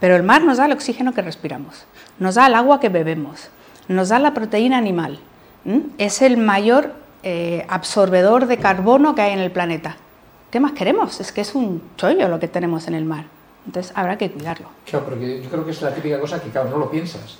Pero 0.00 0.16
el 0.16 0.22
mar 0.22 0.42
nos 0.42 0.56
da 0.56 0.64
el 0.64 0.72
oxígeno 0.72 1.12
que 1.12 1.20
respiramos, 1.20 1.84
nos 2.18 2.36
da 2.36 2.46
el 2.46 2.54
agua 2.54 2.80
que 2.80 2.88
bebemos, 2.88 3.50
nos 3.88 4.08
da 4.08 4.18
la 4.18 4.34
proteína 4.34 4.78
animal. 4.78 5.18
Es 5.98 6.22
el 6.22 6.36
mayor 6.36 6.92
eh, 7.22 7.66
absorbedor 7.68 8.46
de 8.46 8.58
carbono 8.58 9.14
que 9.14 9.22
hay 9.22 9.32
en 9.32 9.40
el 9.40 9.50
planeta. 9.50 9.96
¿Qué 10.50 10.60
más 10.60 10.72
queremos? 10.72 11.20
Es 11.20 11.32
que 11.32 11.40
es 11.40 11.54
un 11.54 11.82
chollo 11.96 12.28
lo 12.28 12.38
que 12.38 12.48
tenemos 12.48 12.86
en 12.86 12.94
el 12.94 13.04
mar. 13.04 13.24
Entonces 13.66 13.92
habrá 13.96 14.16
que 14.16 14.30
cuidarlo. 14.30 14.68
Claro, 14.88 15.06
porque 15.06 15.42
yo 15.42 15.50
creo 15.50 15.64
que 15.64 15.72
es 15.72 15.82
la 15.82 15.92
típica 15.92 16.20
cosa 16.20 16.40
que, 16.40 16.50
claro, 16.50 16.70
no 16.70 16.78
lo 16.78 16.88
piensas. 16.88 17.38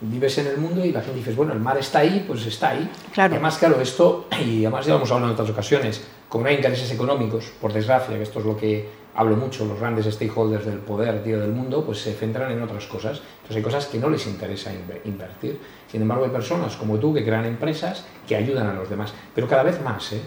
Vives 0.00 0.38
en 0.38 0.46
el 0.46 0.58
mundo 0.58 0.84
y 0.84 0.92
la 0.92 1.00
gente 1.00 1.18
dice, 1.18 1.32
bueno, 1.32 1.52
el 1.52 1.58
mar 1.58 1.76
está 1.78 2.00
ahí, 2.00 2.24
pues 2.26 2.46
está 2.46 2.70
ahí. 2.70 2.88
Claro. 3.12 3.32
Y 3.32 3.36
además, 3.36 3.58
claro, 3.58 3.80
esto, 3.80 4.28
y 4.44 4.64
además 4.64 4.86
ya 4.86 4.94
hemos 4.94 5.10
hablado 5.10 5.32
en 5.32 5.34
otras 5.34 5.50
ocasiones, 5.50 6.04
como 6.28 6.44
no 6.44 6.50
hay 6.50 6.56
intereses 6.56 6.90
económicos, 6.92 7.52
por 7.60 7.72
desgracia, 7.72 8.16
que 8.16 8.22
esto 8.22 8.38
es 8.38 8.44
lo 8.44 8.56
que 8.56 8.88
hablo 9.14 9.36
mucho, 9.36 9.64
los 9.64 9.78
grandes 9.78 10.06
stakeholders 10.12 10.66
del 10.66 10.78
poder 10.78 11.22
tío, 11.22 11.40
del 11.40 11.52
mundo, 11.52 11.84
pues 11.84 11.98
se 12.00 12.12
centran 12.12 12.52
en 12.52 12.62
otras 12.62 12.86
cosas. 12.86 13.20
Entonces 13.36 13.56
hay 13.56 13.62
cosas 13.62 13.86
que 13.86 13.98
no 13.98 14.08
les 14.10 14.26
interesa 14.26 14.72
invertir. 15.04 15.58
Sin 15.94 16.02
embargo, 16.02 16.24
hay 16.24 16.30
personas 16.32 16.74
como 16.74 16.98
tú 16.98 17.14
que 17.14 17.24
crean 17.24 17.44
empresas 17.44 18.04
que 18.26 18.34
ayudan 18.34 18.66
a 18.66 18.72
los 18.72 18.90
demás, 18.90 19.12
pero 19.32 19.46
cada 19.46 19.62
vez 19.62 19.80
más. 19.80 20.12
¿eh? 20.12 20.22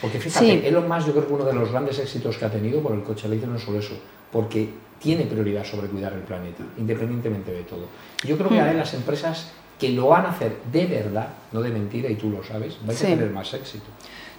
Porque 0.00 0.20
fíjate, 0.20 0.68
Elon 0.68 0.86
Musk 0.86 1.08
yo 1.08 1.12
creo 1.12 1.26
que 1.26 1.32
uno 1.32 1.44
de 1.44 1.54
los 1.54 1.72
grandes 1.72 1.98
éxitos 1.98 2.38
que 2.38 2.44
ha 2.44 2.50
tenido 2.52 2.80
por 2.80 2.92
el 2.92 3.02
coche 3.02 3.26
eléctrico 3.26 3.50
no 3.50 3.58
es 3.58 3.64
solo 3.64 3.80
eso, 3.80 3.94
porque 4.30 4.68
tiene 5.00 5.24
prioridad 5.24 5.64
sobre 5.64 5.88
cuidar 5.88 6.12
el 6.12 6.20
planeta, 6.20 6.62
independientemente 6.76 7.50
de 7.50 7.64
todo. 7.64 7.86
Yo 8.24 8.36
creo 8.36 8.48
que 8.48 8.54
mm. 8.54 8.60
ahora 8.60 8.72
las 8.74 8.94
empresas 8.94 9.50
que 9.76 9.88
lo 9.88 10.06
van 10.06 10.26
a 10.26 10.28
hacer 10.28 10.56
de 10.70 10.86
verdad, 10.86 11.30
no 11.50 11.62
de 11.62 11.70
mentira, 11.70 12.08
y 12.08 12.14
tú 12.14 12.30
lo 12.30 12.44
sabes, 12.44 12.78
vais 12.86 13.02
a 13.02 13.06
tener 13.08 13.30
más 13.30 13.52
éxito. 13.54 13.86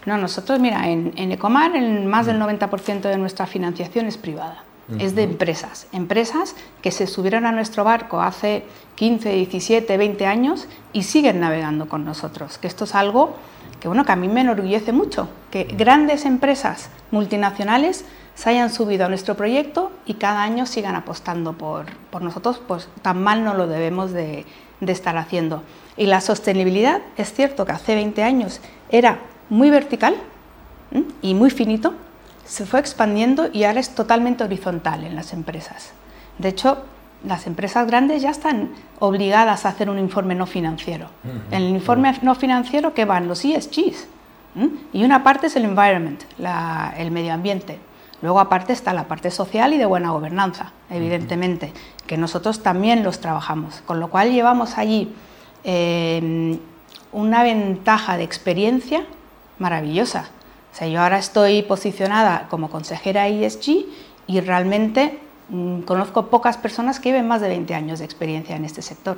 No, 0.05 0.17
nosotros, 0.17 0.61
mira, 0.61 0.87
en, 0.87 1.11
Ecomar 1.17 1.75
el, 1.75 2.05
más 2.05 2.25
del 2.25 2.39
90% 2.39 3.01
de 3.01 3.17
nuestra 3.17 3.47
financiación 3.47 4.05
es 4.05 4.15
privada, 4.15 4.63
es 4.97 5.15
de 5.15 5.23
empresas. 5.23 5.87
Empresas 5.91 6.55
que 6.81 6.91
se 6.91 7.05
subieron 7.05 7.45
a 7.45 7.51
nuestro 7.51 7.83
barco 7.83 8.21
hace 8.21 8.63
15, 8.95 9.31
17, 9.33 9.97
20 9.97 10.25
años 10.25 10.67
y 10.93 11.03
siguen 11.03 11.39
navegando 11.39 11.87
con 11.87 12.05
nosotros, 12.05 12.57
que 12.57 12.67
esto 12.67 12.85
es 12.85 12.95
algo 12.95 13.35
que, 13.79 13.87
bueno, 13.87 14.05
que 14.05 14.11
a 14.11 14.15
mí 14.15 14.27
me 14.27 14.41
enorgullece 14.41 14.91
mucho, 14.91 15.29
que 15.51 15.63
grandes 15.63 16.25
empresas 16.25 16.89
multinacionales 17.11 18.05
se 18.35 18.49
hayan 18.49 18.71
subido 18.71 19.05
a 19.05 19.09
nuestro 19.09 19.35
proyecto 19.35 19.91
y 20.05 20.15
cada 20.15 20.43
año 20.43 20.65
sigan 20.65 20.95
apostando 20.95 21.53
por, 21.53 21.85
por 22.09 22.21
nosotros, 22.21 22.61
pues 22.67 22.89
tan 23.01 23.21
mal 23.21 23.43
no 23.43 23.53
lo 23.53 23.67
debemos 23.67 24.11
de, 24.11 24.45
de 24.79 24.91
estar 24.91 25.17
haciendo. 25.17 25.63
Y 25.97 26.05
la 26.05 26.21
sostenibilidad, 26.21 27.01
es 27.17 27.33
cierto 27.33 27.65
que 27.65 27.73
hace 27.73 27.95
20 27.95 28.23
años 28.23 28.61
era 28.89 29.19
muy 29.49 29.69
vertical 29.69 30.15
y 31.21 31.33
muy 31.33 31.49
finito, 31.49 31.93
se 32.49 32.65
fue 32.65 32.79
expandiendo 32.79 33.49
y 33.53 33.63
ahora 33.63 33.79
es 33.79 33.93
totalmente 33.93 34.43
horizontal 34.43 35.03
en 35.03 35.15
las 35.15 35.33
empresas. 35.33 35.91
De 36.39 36.49
hecho, 36.49 36.79
las 37.23 37.45
empresas 37.45 37.85
grandes 37.85 38.23
ya 38.23 38.31
están 38.31 38.71
obligadas 38.97 39.65
a 39.65 39.69
hacer 39.69 39.87
un 39.89 39.99
informe 39.99 40.33
no 40.33 40.47
financiero. 40.47 41.09
En 41.51 41.61
el 41.61 41.69
informe 41.69 42.17
no 42.23 42.33
financiero, 42.33 42.95
¿qué 42.95 43.05
van? 43.05 43.27
Los 43.27 43.45
ESGs. 43.45 44.07
Y 44.93 45.03
una 45.03 45.23
parte 45.23 45.47
es 45.47 45.55
el 45.55 45.65
environment, 45.65 46.23
el 46.97 47.11
medio 47.11 47.33
ambiente. 47.33 47.77
Luego 48.23 48.39
aparte 48.39 48.73
está 48.73 48.93
la 48.93 49.07
parte 49.07 49.29
social 49.29 49.73
y 49.73 49.77
de 49.77 49.85
buena 49.85 50.09
gobernanza, 50.09 50.71
evidentemente, 50.89 51.71
que 52.07 52.17
nosotros 52.17 52.63
también 52.63 53.03
los 53.03 53.19
trabajamos, 53.19 53.81
con 53.85 53.99
lo 53.99 54.09
cual 54.09 54.31
llevamos 54.31 54.77
allí 54.77 55.13
eh, 55.63 56.57
una 57.11 57.43
ventaja 57.43 58.17
de 58.17 58.23
experiencia 58.23 59.05
maravillosa. 59.59 60.29
O 60.71 60.75
sea, 60.75 60.87
yo 60.87 61.01
ahora 61.01 61.17
estoy 61.17 61.63
posicionada 61.63 62.47
como 62.49 62.69
consejera 62.69 63.27
ESG 63.27 63.85
y 64.27 64.39
realmente 64.41 65.19
mm, 65.49 65.81
conozco 65.81 66.27
pocas 66.27 66.57
personas 66.57 66.99
que 66.99 67.09
lleven 67.09 67.27
más 67.27 67.41
de 67.41 67.49
20 67.49 67.73
años 67.73 67.99
de 67.99 68.05
experiencia 68.05 68.55
en 68.55 68.65
este 68.65 68.81
sector. 68.81 69.17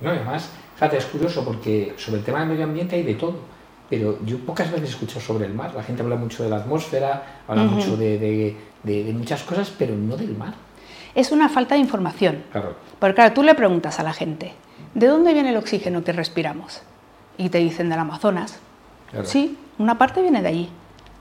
No, 0.00 0.10
además, 0.10 0.48
fíjate, 0.74 0.98
es 0.98 1.06
curioso 1.06 1.44
porque 1.44 1.94
sobre 1.96 2.18
el 2.18 2.24
tema 2.24 2.40
del 2.40 2.48
medio 2.48 2.64
ambiente 2.64 2.96
hay 2.96 3.04
de 3.04 3.14
todo 3.14 3.52
pero 3.92 4.18
yo 4.24 4.38
pocas 4.38 4.72
veces 4.72 4.88
escucho 4.88 5.20
sobre 5.20 5.44
el 5.44 5.52
mar. 5.52 5.74
La 5.74 5.82
gente 5.82 6.00
habla 6.00 6.16
mucho 6.16 6.42
de 6.42 6.48
la 6.48 6.56
atmósfera, 6.56 7.42
habla 7.46 7.64
mucho 7.64 7.94
de, 7.94 8.56
muchas 9.12 9.42
cosas, 9.42 9.70
pero 9.78 9.94
no 9.94 10.16
del 10.16 10.34
mar. 10.34 10.54
Es 11.14 11.30
una 11.30 11.50
falta 11.50 11.74
de 11.74 11.82
información. 11.82 12.42
Claro. 12.52 12.74
Porque 12.98 13.16
claro, 13.16 13.34
tú 13.34 13.42
le 13.42 13.54
preguntas 13.54 14.00
a 14.00 14.02
la 14.02 14.14
gente, 14.14 14.54
¿de 14.94 15.06
dónde 15.08 15.34
viene 15.34 15.50
el 15.50 15.58
oxígeno 15.58 16.02
que 16.04 16.14
respiramos? 16.14 16.80
Y 17.36 17.50
te 17.50 17.58
dicen 17.58 17.90
del 17.90 17.98
Amazonas. 17.98 18.60
Sí, 19.24 19.58
una 19.78 19.98
parte 19.98 20.22
viene 20.22 20.42
de 20.42 20.48
allí, 20.48 20.68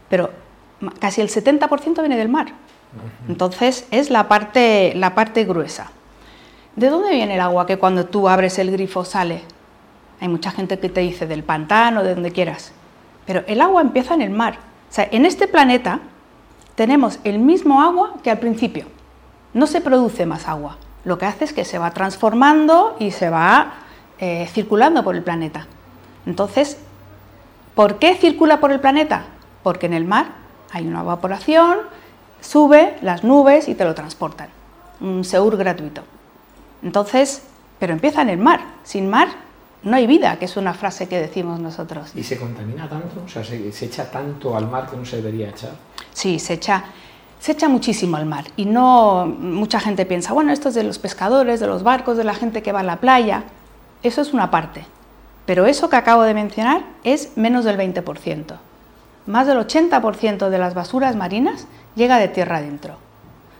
pero 0.10 0.31
casi 1.00 1.21
el 1.21 1.29
70% 1.29 2.00
viene 2.00 2.17
del 2.17 2.29
mar. 2.29 2.53
Entonces 3.27 3.88
es 3.91 4.10
la 4.10 4.27
parte, 4.27 4.93
la 4.95 5.15
parte 5.15 5.45
gruesa. 5.45 5.91
¿De 6.75 6.89
dónde 6.89 7.12
viene 7.12 7.36
el 7.36 7.41
agua 7.41 7.65
que 7.65 7.77
cuando 7.77 8.05
tú 8.05 8.29
abres 8.29 8.57
el 8.60 8.71
grifo 8.71 9.03
sale? 9.03 9.41
Hay 10.19 10.27
mucha 10.27 10.51
gente 10.51 10.79
que 10.79 10.89
te 10.89 11.01
dice 11.01 11.27
del 11.27 11.43
pantano, 11.43 12.03
de 12.03 12.13
donde 12.13 12.31
quieras. 12.31 12.71
Pero 13.25 13.43
el 13.48 13.62
agua 13.62 13.81
empieza 13.81 14.13
en 14.13 14.21
el 14.21 14.29
mar. 14.29 14.55
O 14.89 14.93
sea, 14.93 15.07
en 15.12 15.25
este 15.25 15.48
planeta 15.48 16.00
tenemos 16.75 17.19
el 17.24 17.39
mismo 17.39 17.81
agua 17.81 18.13
que 18.24 18.31
al 18.31 18.39
principio. 18.39 18.86
No 19.53 19.67
se 19.67 19.81
produce 19.81 20.25
más 20.25 20.48
agua. 20.48 20.77
Lo 21.03 21.17
que 21.17 21.25
hace 21.25 21.45
es 21.45 21.53
que 21.53 21.65
se 21.65 21.77
va 21.77 21.91
transformando 21.91 22.95
y 23.00 23.12
se 23.12 23.29
va 23.29 23.74
eh, 24.19 24.48
circulando 24.51 25.03
por 25.03 25.15
el 25.15 25.24
planeta. 25.24 25.67
Entonces, 26.25 26.77
¿por 27.81 27.97
qué 27.97 28.13
circula 28.13 28.59
por 28.59 28.71
el 28.71 28.79
planeta? 28.79 29.23
Porque 29.63 29.88
en 29.88 29.93
el 29.93 30.05
mar 30.05 30.27
hay 30.71 30.85
una 30.85 31.01
evaporación, 31.01 31.79
sube 32.39 32.95
las 33.01 33.23
nubes 33.23 33.67
y 33.67 33.73
te 33.73 33.83
lo 33.85 33.95
transportan. 33.95 34.50
Un 35.00 35.23
seur 35.23 35.57
gratuito. 35.57 36.03
Entonces, 36.83 37.41
pero 37.79 37.93
empieza 37.93 38.21
en 38.21 38.29
el 38.29 38.38
mar. 38.38 38.59
Sin 38.83 39.09
mar 39.09 39.29
no 39.81 39.95
hay 39.95 40.05
vida, 40.05 40.38
que 40.38 40.45
es 40.45 40.57
una 40.57 40.75
frase 40.75 41.07
que 41.07 41.19
decimos 41.19 41.59
nosotros. 41.59 42.11
¿Y 42.13 42.21
se 42.21 42.38
contamina 42.38 42.88
tanto? 42.88 43.23
O 43.25 43.27
sea, 43.27 43.43
¿se, 43.43 43.67
echa 43.67 44.11
tanto 44.11 44.55
al 44.55 44.69
mar 44.69 44.88
que 44.88 44.95
no 44.95 45.03
se 45.03 45.15
debería 45.15 45.50
echar? 45.50 45.71
Sí, 46.13 46.38
se 46.38 46.53
echa, 46.53 46.83
se 47.39 47.53
echa 47.53 47.67
muchísimo 47.67 48.15
al 48.15 48.27
mar. 48.27 48.45
Y 48.57 48.65
no, 48.65 49.25
mucha 49.25 49.79
gente 49.79 50.05
piensa, 50.05 50.33
bueno, 50.33 50.53
esto 50.53 50.69
es 50.69 50.75
de 50.75 50.83
los 50.83 51.00
pescadores, 51.00 51.59
de 51.59 51.65
los 51.65 51.81
barcos, 51.81 52.15
de 52.15 52.25
la 52.25 52.35
gente 52.35 52.61
que 52.61 52.71
va 52.71 52.81
a 52.81 52.83
la 52.83 52.97
playa. 52.97 53.45
Eso 54.03 54.21
es 54.21 54.33
una 54.33 54.51
parte. 54.51 54.85
Pero 55.45 55.65
eso 55.65 55.89
que 55.89 55.95
acabo 55.95 56.24
de 56.24 56.33
mencionar 56.33 56.83
es 57.03 57.38
menos 57.38 57.65
del 57.65 57.77
20%. 57.77 58.57
Más 59.25 59.48
del 59.48 59.57
80% 59.57 60.50
de 60.50 60.57
las 60.57 60.74
basuras 60.74 61.15
marinas 61.15 61.67
llega 61.95 62.17
de 62.17 62.27
tierra 62.27 62.57
adentro. 62.57 62.95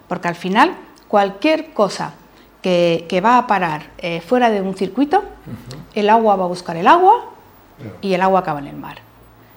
Porque 0.08 0.28
al 0.28 0.36
final, 0.36 0.76
cualquier 1.08 1.74
cosa 1.74 2.14
que, 2.62 3.22
va 3.24 3.38
a 3.38 3.48
parar 3.48 3.84
eh, 3.98 4.22
fuera 4.22 4.50
de 4.50 4.62
un 4.62 4.76
circuito, 4.76 5.24
el 5.94 6.10
agua 6.10 6.36
va 6.36 6.46
a 6.46 6.48
buscar 6.48 6.78
el 6.78 6.88
agua 6.88 7.26
y 8.02 8.14
el 8.14 8.22
agua 8.22 8.42
acaba 8.42 8.60
en 8.60 8.68
el 8.68 8.76
mar. 8.76 8.98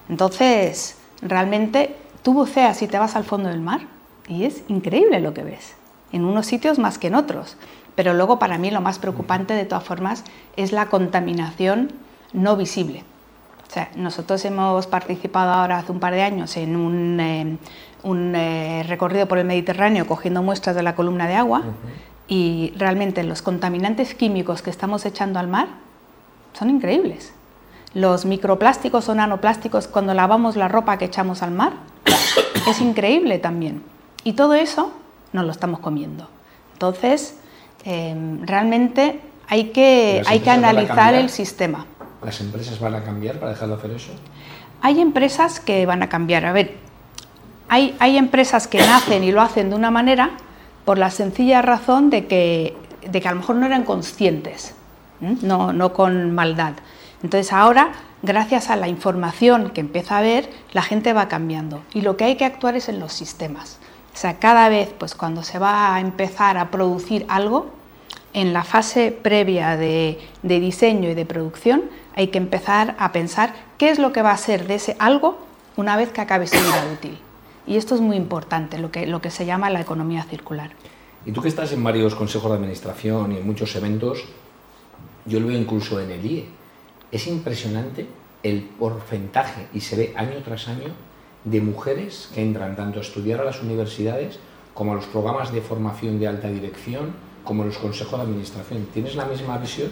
Entonces, 0.09 0.97
realmente 1.21 1.95
tú 2.23 2.33
buceas 2.33 2.81
y 2.81 2.87
te 2.87 2.97
vas 2.97 3.15
al 3.15 3.23
fondo 3.23 3.49
del 3.49 3.61
mar 3.61 3.81
y 4.27 4.45
es 4.45 4.63
increíble 4.67 5.19
lo 5.19 5.33
que 5.33 5.43
ves, 5.43 5.75
en 6.11 6.25
unos 6.25 6.45
sitios 6.45 6.79
más 6.79 6.97
que 6.97 7.07
en 7.07 7.15
otros. 7.15 7.57
Pero 7.95 8.13
luego 8.13 8.39
para 8.39 8.57
mí 8.57 8.71
lo 8.71 8.81
más 8.81 8.99
preocupante 8.99 9.53
de 9.53 9.65
todas 9.65 9.83
formas 9.83 10.23
es 10.57 10.71
la 10.71 10.87
contaminación 10.87 11.91
no 12.33 12.55
visible. 12.55 13.03
O 13.67 13.71
sea, 13.71 13.89
nosotros 13.95 14.43
hemos 14.45 14.87
participado 14.87 15.51
ahora 15.51 15.79
hace 15.79 15.91
un 15.91 15.99
par 15.99 16.13
de 16.13 16.21
años 16.21 16.55
en 16.57 16.75
un, 16.75 17.19
eh, 17.19 17.57
eh, 18.03 18.85
recorrido 18.87 19.27
por 19.27 19.37
el 19.37 19.45
Mediterráneo 19.45 20.05
cogiendo 20.05 20.43
muestras 20.43 20.75
de 20.75 20.83
la 20.83 20.95
columna 20.95 21.27
de 21.27 21.35
agua 21.35 21.63
y 22.27 22.73
realmente 22.77 23.23
los 23.23 23.41
contaminantes 23.41 24.13
químicos 24.15 24.61
que 24.61 24.69
estamos 24.69 25.05
echando 25.05 25.39
al 25.39 25.47
mar 25.47 25.67
son 26.53 26.69
increíbles. 26.69 27.33
Los 27.93 28.25
microplásticos 28.25 29.09
o 29.09 29.15
nanoplásticos 29.15 29.87
cuando 29.87 30.13
lavamos 30.13 30.55
la 30.55 30.67
ropa 30.67 30.97
que 30.97 31.05
echamos 31.05 31.41
al 31.41 31.51
mar 31.51 31.73
es 32.67 32.81
increíble 32.81 33.39
también. 33.39 33.83
Y 34.23 34.33
todo 34.33 34.53
eso 34.53 34.91
nos 35.33 35.45
lo 35.45 35.51
estamos 35.51 35.79
comiendo. 35.79 36.27
Entonces, 36.73 37.37
em, 37.83 38.45
realmente 38.45 39.21
hay 39.47 39.65
que, 39.65 40.23
hay 40.25 40.39
que 40.39 40.49
analizar 40.49 41.13
el 41.13 41.29
sistema. 41.29 41.85
¿Las 42.25 42.41
empresas 42.41 42.79
van 42.79 42.95
a 42.95 43.03
cambiar 43.03 43.39
para 43.39 43.51
dejar 43.51 43.69
de 43.69 43.75
hacer 43.75 43.91
eso? 43.91 44.11
Hay 44.81 44.99
empresas 44.99 45.59
que 45.59 45.85
van 45.85 46.01
a 46.01 46.09
cambiar. 46.09 46.45
A 46.45 46.51
ver, 46.51 46.75
hay, 47.69 47.95
hay 47.99 48.17
empresas 48.17 48.67
que 48.67 48.79
nacen 48.79 49.23
y 49.23 49.31
lo 49.31 49.41
hacen 49.41 49.69
de 49.69 49.75
una 49.75 49.91
manera 49.91 50.31
por 50.85 50.97
la 50.97 51.11
sencilla 51.11 51.61
razón 51.61 52.09
de 52.09 52.25
que, 52.25 52.75
de 53.07 53.21
que 53.21 53.27
a 53.27 53.31
lo 53.31 53.37
mejor 53.37 53.57
no 53.57 53.67
eran 53.67 53.83
conscientes, 53.83 54.73
no, 55.19 55.71
no 55.71 55.93
con 55.93 56.31
maldad. 56.33 56.73
Entonces 57.21 57.53
ahora, 57.53 57.91
gracias 58.23 58.71
a 58.71 58.75
la 58.75 58.87
información 58.87 59.69
que 59.69 59.81
empieza 59.81 60.15
a 60.15 60.19
haber, 60.19 60.49
la 60.73 60.81
gente 60.81 61.13
va 61.13 61.27
cambiando 61.27 61.83
y 61.93 62.01
lo 62.01 62.17
que 62.17 62.23
hay 62.23 62.35
que 62.37 62.45
actuar 62.45 62.75
es 62.75 62.89
en 62.89 62.99
los 62.99 63.13
sistemas. 63.13 63.79
O 64.13 64.17
sea, 64.17 64.39
cada 64.39 64.69
vez, 64.69 64.93
pues 64.97 65.13
cuando 65.13 65.43
se 65.43 65.59
va 65.59 65.93
a 65.93 65.99
empezar 65.99 66.57
a 66.57 66.71
producir 66.71 67.25
algo, 67.29 67.71
en 68.35 68.51
la 68.51 68.65
fase 68.65 69.13
previa 69.13 69.77
de, 69.77 70.19
de, 70.43 70.59
diseño 70.59 71.09
y 71.09 71.13
de 71.13 71.25
producción 71.25 71.83
hay 72.15 72.27
que 72.27 72.37
empezar 72.37 72.95
a 72.97 73.11
pensar 73.11 73.53
qué 73.77 73.89
es 73.89 73.99
lo 73.99 74.13
que 74.13 74.21
va 74.21 74.31
a 74.31 74.37
ser 74.37 74.67
de 74.67 74.75
ese 74.75 74.95
algo 74.99 75.37
una 75.75 75.97
vez 75.97 76.11
que 76.11 76.21
acabe 76.21 76.47
su 76.47 76.57
vida 76.57 76.87
útil. 76.93 77.17
Y 77.67 77.77
esto 77.77 77.95
es 77.95 78.01
muy 78.01 78.15
importante, 78.15 78.77
lo 78.77 78.91
que, 78.91 79.05
lo 79.05 79.21
que 79.21 79.31
se 79.31 79.45
llama 79.45 79.69
la 79.69 79.81
economía 79.81 80.23
circular. 80.23 80.71
Y 81.25 81.31
tú 81.31 81.41
que 81.41 81.49
estás 81.49 81.71
en 81.71 81.83
varios 81.83 82.15
consejos 82.15 82.49
de 82.51 82.57
administración 82.57 83.31
y 83.33 83.37
en 83.37 83.45
muchos 83.45 83.75
eventos, 83.75 84.23
yo 85.25 85.39
lo 85.39 85.47
veo 85.47 85.59
incluso 85.59 85.99
en 85.99 86.11
el 86.11 86.25
IE, 86.25 86.47
es 87.11 87.27
impresionante 87.27 88.07
el 88.43 88.61
porcentaje, 88.61 89.67
y 89.73 89.81
se 89.81 89.95
ve 89.95 90.13
año 90.15 90.37
tras 90.43 90.67
año, 90.67 90.93
de 91.43 91.61
mujeres 91.61 92.29
que 92.33 92.41
entran 92.41 92.75
tanto 92.75 92.99
a 92.99 93.01
estudiar 93.01 93.41
a 93.41 93.43
las 93.43 93.61
universidades 93.61 94.39
como 94.73 94.91
a 94.91 94.95
los 94.95 95.05
programas 95.05 95.51
de 95.51 95.61
formación 95.61 96.19
de 96.19 96.27
alta 96.27 96.47
dirección, 96.49 97.13
como 97.45 97.63
los 97.63 97.77
consejos 97.77 98.19
de 98.19 98.25
administración. 98.25 98.87
¿Tienes 98.93 99.15
la 99.15 99.25
misma 99.25 99.57
visión? 99.57 99.91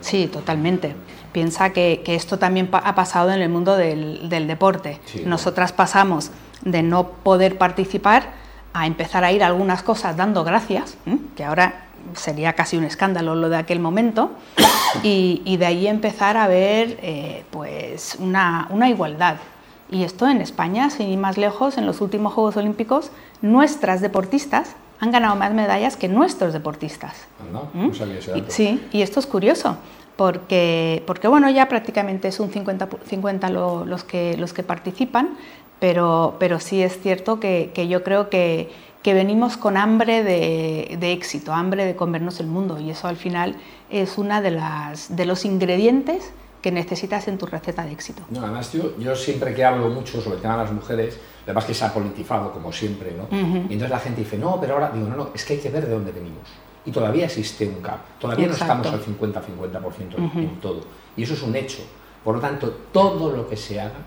Sí, 0.00 0.28
totalmente. 0.28 0.94
Piensa 1.32 1.72
que, 1.72 2.02
esto 2.06 2.38
también 2.38 2.68
ha 2.72 2.94
pasado 2.94 3.32
en 3.32 3.40
el 3.40 3.48
mundo 3.48 3.76
del, 3.76 4.28
deporte. 4.28 5.00
Nosotras 5.24 5.72
pasamos 5.72 6.30
de 6.60 6.82
no 6.82 7.08
poder 7.08 7.58
participar 7.58 8.34
a 8.72 8.86
empezar 8.86 9.24
a 9.24 9.32
ir 9.32 9.42
a 9.42 9.46
algunas 9.48 9.82
cosas 9.82 10.16
dando 10.16 10.44
gracias, 10.44 10.96
que 11.36 11.44
ahora 11.44 11.86
sería 12.14 12.52
casi 12.54 12.76
un 12.76 12.84
escándalo 12.84 13.34
lo 13.34 13.48
de 13.48 13.56
aquel 13.56 13.80
momento, 13.80 14.30
y, 15.02 15.56
de 15.56 15.66
ahí 15.66 15.86
empezar 15.86 16.36
a 16.36 16.46
ver 16.46 16.98
eh, 17.02 17.44
pues 17.50 18.16
una, 18.18 18.68
igualdad. 18.88 19.36
Y 19.90 20.04
esto 20.04 20.26
en 20.28 20.40
España, 20.40 20.88
sin 20.88 21.08
ir 21.08 21.18
más 21.18 21.36
lejos, 21.36 21.76
en 21.76 21.84
los 21.84 22.00
últimos 22.00 22.32
Juegos 22.32 22.56
Olímpicos, 22.56 23.10
nuestras 23.42 24.00
deportistas 24.00 24.74
han 25.02 25.10
ganado 25.10 25.34
más 25.34 25.52
medallas 25.52 25.96
que 25.96 26.06
nuestros 26.06 26.52
deportistas. 26.52 27.14
No, 27.52 27.68
¿Mm? 27.74 27.88
no 27.88 27.94
sabía 27.94 28.18
ese 28.20 28.30
dato. 28.30 28.44
sí, 28.46 28.80
y 28.92 29.02
esto 29.02 29.18
es 29.18 29.26
curioso, 29.26 29.76
porque, 30.14 31.02
porque 31.08 31.26
bueno, 31.26 31.50
ya 31.50 31.68
prácticamente 31.68 32.28
es 32.28 32.38
un 32.38 32.50
50, 32.52 32.88
50 33.06 33.50
los, 33.50 34.04
que, 34.04 34.36
los 34.36 34.52
que 34.52 34.62
participan, 34.62 35.30
pero, 35.80 36.36
pero 36.38 36.60
sí 36.60 36.84
es 36.84 37.00
cierto 37.00 37.40
que, 37.40 37.72
que 37.74 37.88
yo 37.88 38.04
creo 38.04 38.30
que, 38.30 38.70
que, 39.02 39.12
venimos 39.12 39.56
con 39.56 39.76
hambre 39.76 40.22
de, 40.22 40.96
de, 41.00 41.12
éxito, 41.12 41.52
hambre 41.52 41.84
de 41.84 41.96
comernos 41.96 42.38
el 42.38 42.46
mundo, 42.46 42.78
y 42.78 42.90
eso 42.90 43.08
al 43.08 43.16
final 43.16 43.56
es 43.90 44.18
una 44.18 44.40
de, 44.40 44.52
las, 44.52 45.16
de 45.16 45.26
los 45.26 45.44
ingredientes 45.44 46.30
que 46.62 46.70
necesitas 46.70 47.26
en 47.26 47.38
tu 47.38 47.46
receta 47.46 47.84
de 47.84 47.90
éxito. 47.90 48.22
No, 48.30 48.42
además 48.42 48.72
yo, 48.72 48.96
yo 49.00 49.16
siempre 49.16 49.52
que 49.52 49.64
hablo 49.64 49.88
mucho 49.88 50.20
sobre 50.20 50.36
el 50.36 50.42
tema 50.42 50.58
de 50.58 50.62
las 50.62 50.72
mujeres, 50.72 51.18
además 51.44 51.64
que 51.64 51.74
se 51.74 51.84
ha 51.84 51.92
politizado 51.92 52.52
como 52.52 52.72
siempre, 52.72 53.12
¿no? 53.16 53.26
Y 53.36 53.72
entonces 53.72 53.90
la 53.90 53.98
gente 53.98 54.20
dice, 54.22 54.38
no, 54.38 54.60
pero 54.60 54.74
ahora, 54.74 54.90
digo, 54.92 55.08
no, 55.08 55.16
no, 55.16 55.30
es 55.34 55.44
que 55.44 55.54
hay 55.54 55.58
que 55.58 55.70
ver 55.70 55.86
de 55.86 55.92
dónde 55.92 56.12
venimos. 56.12 56.48
Y 56.84 56.90
todavía 56.90 57.26
existe 57.26 57.66
un 57.66 57.82
gap, 57.82 58.00
todavía 58.18 58.48
no 58.48 58.52
estamos 58.52 58.86
al 58.86 59.00
50-50% 59.00 60.34
en 60.36 60.60
todo. 60.60 60.80
Y 61.16 61.22
eso 61.22 61.34
es 61.34 61.42
un 61.42 61.54
hecho. 61.54 61.82
Por 62.24 62.36
lo 62.36 62.40
tanto, 62.40 62.70
todo 62.92 63.34
lo 63.34 63.48
que 63.48 63.56
se 63.56 63.80
haga, 63.80 64.00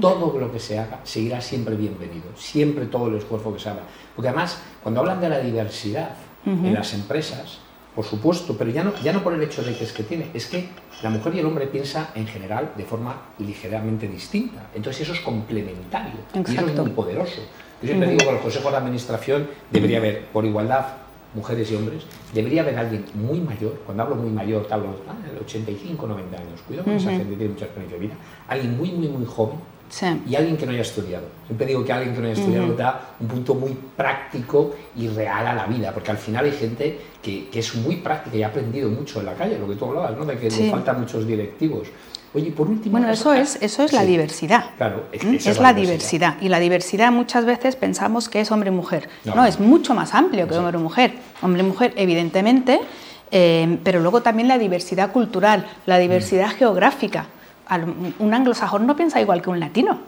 todo 0.00 0.38
lo 0.38 0.50
que 0.50 0.58
se 0.58 0.78
haga, 0.78 1.00
seguirá 1.04 1.40
siempre 1.40 1.76
bienvenido, 1.76 2.26
siempre 2.34 2.86
todo 2.86 3.08
el 3.08 3.16
esfuerzo 3.16 3.52
que 3.52 3.60
se 3.60 3.68
haga. 3.70 3.82
Porque 4.16 4.28
además, 4.28 4.60
cuando 4.82 5.00
hablan 5.00 5.20
de 5.20 5.28
la 5.28 5.38
diversidad 5.38 6.14
en 6.44 6.74
las 6.74 6.94
empresas, 6.94 7.58
por 7.94 8.04
supuesto, 8.04 8.56
pero 8.56 8.70
ya 8.70 8.84
no, 8.84 8.94
ya 9.02 9.12
no 9.12 9.22
por 9.22 9.32
el 9.32 9.42
hecho 9.42 9.62
de 9.62 9.76
que 9.76 9.84
es 9.84 9.92
que 9.92 10.02
tiene, 10.02 10.28
es 10.32 10.46
que 10.46 10.68
la 11.02 11.10
mujer 11.10 11.34
y 11.34 11.40
el 11.40 11.46
hombre 11.46 11.66
piensan 11.66 12.08
en 12.14 12.26
general 12.26 12.72
de 12.76 12.84
forma 12.84 13.16
ligeramente 13.38 14.06
distinta. 14.06 14.68
Entonces 14.74 15.02
eso 15.02 15.12
es 15.12 15.20
complementario 15.20 16.20
y 16.34 16.38
eso 16.40 16.66
es 16.66 16.76
muy 16.76 16.90
poderoso. 16.90 17.40
Yo 17.82 17.88
siempre 17.88 18.10
digo 18.10 18.24
que 18.24 18.36
el 18.36 18.40
Consejo 18.40 18.70
de 18.70 18.76
Administración 18.76 19.48
debería 19.70 19.98
haber, 19.98 20.26
por 20.26 20.44
igualdad, 20.44 20.86
mujeres 21.34 21.70
y 21.70 21.76
hombres, 21.76 22.02
debería 22.34 22.62
haber 22.62 22.76
alguien 22.76 23.04
muy 23.14 23.40
mayor, 23.40 23.80
cuando 23.86 24.02
hablo 24.02 24.16
muy 24.16 24.30
mayor, 24.30 24.66
te 24.66 24.74
hablo 24.74 24.96
ah, 25.08 25.14
de 25.32 25.38
85, 25.40 26.06
90 26.06 26.36
años, 26.36 26.60
cuidado 26.66 26.84
con 26.84 26.94
esa 26.94 27.10
gente 27.10 27.30
que 27.30 27.36
tiene 27.36 27.52
mucha 27.52 27.66
experiencia 27.66 27.98
de 27.98 28.06
vida, 28.06 28.14
alguien 28.48 28.76
muy, 28.76 28.90
muy, 28.90 29.08
muy 29.08 29.24
joven, 29.24 29.56
y 30.26 30.36
alguien 30.36 30.56
que 30.56 30.66
no 30.66 30.72
haya 30.72 30.82
estudiado. 30.82 31.26
Siempre 31.46 31.66
digo 31.66 31.84
que 31.84 31.92
alguien 31.92 32.14
que 32.14 32.20
no 32.20 32.26
haya 32.28 32.40
estudiado 32.40 32.74
da 32.74 33.00
un 33.18 33.26
punto 33.26 33.54
muy 33.54 33.76
práctico 33.96 34.74
y 34.96 35.08
real 35.08 35.46
a 35.46 35.54
la 35.54 35.66
vida, 35.66 35.92
porque 35.92 36.12
al 36.12 36.18
final 36.18 36.44
hay 36.44 36.52
gente 36.52 36.98
que, 37.22 37.48
que, 37.48 37.58
es 37.58 37.74
muy 37.74 37.96
práctica 37.96 38.36
y 38.36 38.42
ha 38.42 38.48
aprendido 38.48 38.88
mucho 38.88 39.20
en 39.20 39.26
la 39.26 39.34
calle, 39.34 39.58
lo 39.58 39.68
que 39.68 39.74
tú 39.74 39.86
hablabas, 39.86 40.16
¿no? 40.16 40.24
de 40.24 40.38
que 40.38 40.50
le 40.50 40.70
faltan 40.70 41.00
muchos 41.00 41.26
directivos. 41.26 41.88
Oye, 42.32 42.52
por 42.52 42.68
último... 42.68 42.92
Bueno, 42.92 43.12
eso 43.12 43.34
es, 43.34 43.58
eso 43.60 43.82
es 43.82 43.92
la 43.92 44.04
diversidad. 44.04 44.66
Claro, 44.76 45.06
es, 45.10 45.46
es 45.46 45.58
la, 45.58 45.74
diversidad. 45.74 46.36
Y 46.40 46.48
la 46.48 46.60
diversidad 46.60 47.10
muchas 47.10 47.44
veces 47.44 47.74
pensamos 47.74 48.28
que 48.28 48.40
es 48.40 48.52
hombre-mujer. 48.52 49.08
No, 49.24 49.44
es 49.44 49.58
mucho 49.58 49.94
más 49.94 50.14
amplio 50.14 50.46
que 50.46 50.54
hombre-mujer. 50.54 51.14
Hombre-mujer, 51.42 51.92
evidentemente, 51.96 52.80
eh, 53.32 53.78
pero 53.82 53.98
luego 53.98 54.22
también 54.22 54.46
la 54.46 54.58
diversidad 54.58 55.10
cultural, 55.10 55.66
la 55.86 55.98
diversidad 55.98 56.50
geográfica 56.50 57.26
un 58.18 58.34
anglosajón 58.34 58.86
no 58.86 58.96
piensa 58.96 59.20
igual 59.20 59.42
que 59.42 59.50
un 59.50 59.60
latino. 59.60 59.98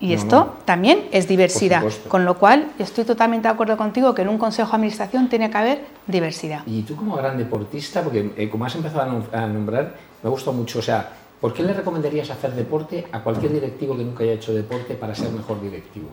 Y 0.00 0.14
esto 0.14 0.56
también 0.64 1.04
es 1.12 1.28
diversidad. 1.28 1.84
Con 2.08 2.24
lo 2.24 2.36
cual, 2.36 2.72
estoy 2.80 3.04
totalmente 3.04 3.46
de 3.46 3.54
acuerdo 3.54 3.76
contigo 3.76 4.12
que 4.14 4.22
en 4.22 4.30
un 4.30 4.36
consejo 4.36 4.70
de 4.70 4.76
administración 4.76 5.28
tiene 5.28 5.48
que 5.48 5.56
haber 5.56 5.84
diversidad. 6.08 6.62
Y 6.66 6.82
tú 6.82 6.96
como 6.96 7.14
gran 7.14 7.38
deportista, 7.38 8.02
porque 8.02 8.32
eh, 8.36 8.50
como 8.50 8.64
has 8.64 8.74
empezado 8.74 9.22
a 9.32 9.46
nombrar, 9.46 9.94
me 10.24 10.28
gusta 10.28 10.50
mucho, 10.50 10.80
o 10.80 10.82
sea, 10.82 11.08
¿por 11.40 11.54
qué 11.54 11.62
le 11.62 11.72
recomendarías 11.72 12.30
hacer 12.30 12.52
deporte 12.52 13.06
a 13.12 13.20
cualquier 13.20 13.52
directivo 13.52 13.96
que 13.96 14.02
nunca 14.02 14.24
haya 14.24 14.32
hecho 14.32 14.52
deporte 14.52 14.94
para 14.94 15.14
ser 15.14 15.30
mejor 15.30 15.62
directivo? 15.62 16.08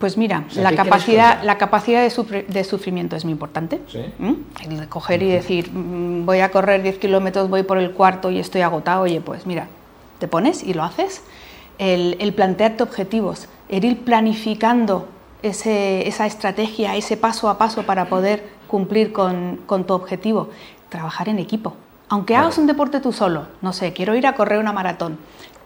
Pues 0.00 0.16
mira, 0.16 0.44
la, 0.54 0.74
capacidad, 0.74 1.42
la 1.42 1.58
capacidad 1.58 2.02
de, 2.02 2.64
sufrimiento 2.64 3.16
es 3.16 3.26
muy 3.26 3.32
importante. 3.32 3.82
¿Sí? 3.86 4.02
¿Mm? 4.18 4.32
El 4.64 4.80
de 4.80 4.88
coger 4.88 5.22
y 5.22 5.28
decir, 5.28 5.70
mm, 5.70 6.24
voy 6.24 6.40
a 6.40 6.50
correr 6.50 6.82
10 6.82 6.96
kilómetros, 6.96 7.50
voy 7.50 7.64
por 7.64 7.76
el 7.76 7.90
cuarto 7.90 8.30
y 8.30 8.38
estoy 8.38 8.62
agotado, 8.62 9.02
oye, 9.02 9.20
pues 9.20 9.44
mira, 9.44 9.68
te 10.18 10.26
pones 10.26 10.62
y 10.62 10.72
lo 10.72 10.84
haces. 10.84 11.22
El, 11.76 12.32
plantearte 12.34 12.82
objetivos, 12.82 13.48
el 13.68 13.84
ir 13.84 13.98
planificando 14.02 15.06
esa 15.42 16.24
estrategia, 16.26 16.96
ese 16.96 17.18
paso 17.18 17.50
a 17.50 17.58
paso 17.58 17.82
para 17.82 18.06
poder 18.06 18.42
cumplir 18.68 19.12
con, 19.12 19.60
con 19.66 19.84
tu 19.84 19.92
objetivo. 19.92 20.48
Trabajar 20.88 21.28
en 21.28 21.38
equipo. 21.38 21.74
Aunque 22.08 22.36
hagas 22.36 22.56
un 22.56 22.66
deporte 22.66 23.00
tú 23.00 23.12
solo, 23.12 23.48
no 23.60 23.74
sé, 23.74 23.92
quiero 23.92 24.14
ir 24.14 24.26
a 24.26 24.34
correr 24.34 24.60
una 24.60 24.72
maratón 24.72 25.18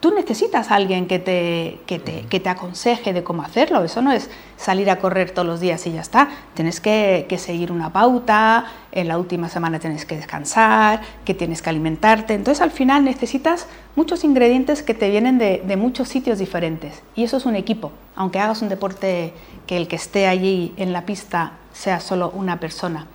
tú 0.05 0.11
necesitas 0.15 0.71
a 0.71 0.75
alguien 0.75 1.07
que 1.07 1.19
te, 1.19 1.81
que 1.87 1.99
te, 1.99 2.27
que 2.29 2.39
te, 2.39 2.51
aconseje 2.51 3.15
de 3.15 3.25
cómo 3.25 3.41
hacerlo. 3.41 3.83
Eso 3.83 4.03
no 4.03 4.13
es 4.13 4.29
salir 4.59 4.91
a 4.91 4.99
correr 4.99 5.31
todos 5.31 5.49
los 5.49 5.61
días 5.61 5.87
y 5.87 5.93
ya 5.93 6.03
está. 6.03 6.29
Tienes 6.53 6.83
que, 6.83 7.25
que, 7.27 7.39
seguir 7.39 7.73
una 7.73 7.91
pauta, 7.91 8.67
en 8.93 9.09
la 9.09 9.17
última 9.17 9.49
semana 9.49 9.79
tienes 9.79 10.05
que 10.05 10.15
descansar, 10.15 11.01
que 11.25 11.33
tienes 11.33 11.63
que 11.63 11.71
alimentarte. 11.71 12.35
Entonces 12.35 12.61
al 12.61 12.71
final 12.71 13.03
necesitas 13.03 13.67
muchos 13.97 14.25
ingredientes 14.25 14.83
que 14.83 14.93
te 14.93 15.09
vienen 15.09 15.39
de, 15.39 15.63
de 15.65 15.77
muchos 15.79 16.07
sitios 16.11 16.39
diferentes. 16.39 17.03
Y 17.17 17.25
eso 17.25 17.39
es 17.39 17.47
un 17.47 17.57
equipo. 17.57 17.91
Aunque 18.15 18.41
hagas 18.41 18.61
un 18.61 18.69
deporte 18.69 19.33
que 19.67 19.79
el 19.79 19.89
que 19.89 19.97
esté 19.97 20.27
allí 20.27 20.75
en 20.77 20.93
la 20.93 21.07
pista 21.07 21.53
sea 21.73 22.01
solo 22.01 22.31
una 22.35 22.61
persona. 22.61 23.07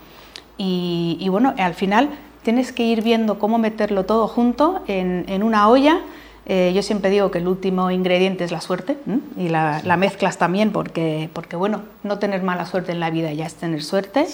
Y, 0.57 1.17
y 1.19 1.29
bueno, 1.29 1.53
al 1.59 1.75
final 1.75 2.09
tienes 2.41 2.71
que 2.71 2.81
ir 2.81 3.03
viendo 3.03 3.37
cómo 3.37 3.59
meterlo 3.59 4.05
todo 4.05 4.27
junto 4.27 4.81
en, 4.87 5.25
en 5.27 5.43
una 5.43 5.69
olla 5.69 6.01
eh, 6.51 6.73
yo 6.73 6.81
siempre 6.81 7.11
digo 7.11 7.29
que 7.29 7.37
el 7.37 7.47
último 7.47 7.91
ingrediente 7.91 8.43
es 8.43 8.51
la 8.51 8.59
suerte 8.59 8.97
y 9.37 9.49
la, 9.49 9.83
mezclas 9.97 10.39
también 10.39 10.71
porque, 10.71 11.29
porque, 11.31 11.55
bueno, 11.55 11.83
no 12.01 12.17
tener 12.17 12.41
mala 12.41 12.65
suerte 12.65 12.91
en 12.91 12.99
la 12.99 13.11
vida 13.11 13.31
ya 13.33 13.45
es 13.45 13.53
tener 13.53 13.83
suerte 13.83 14.25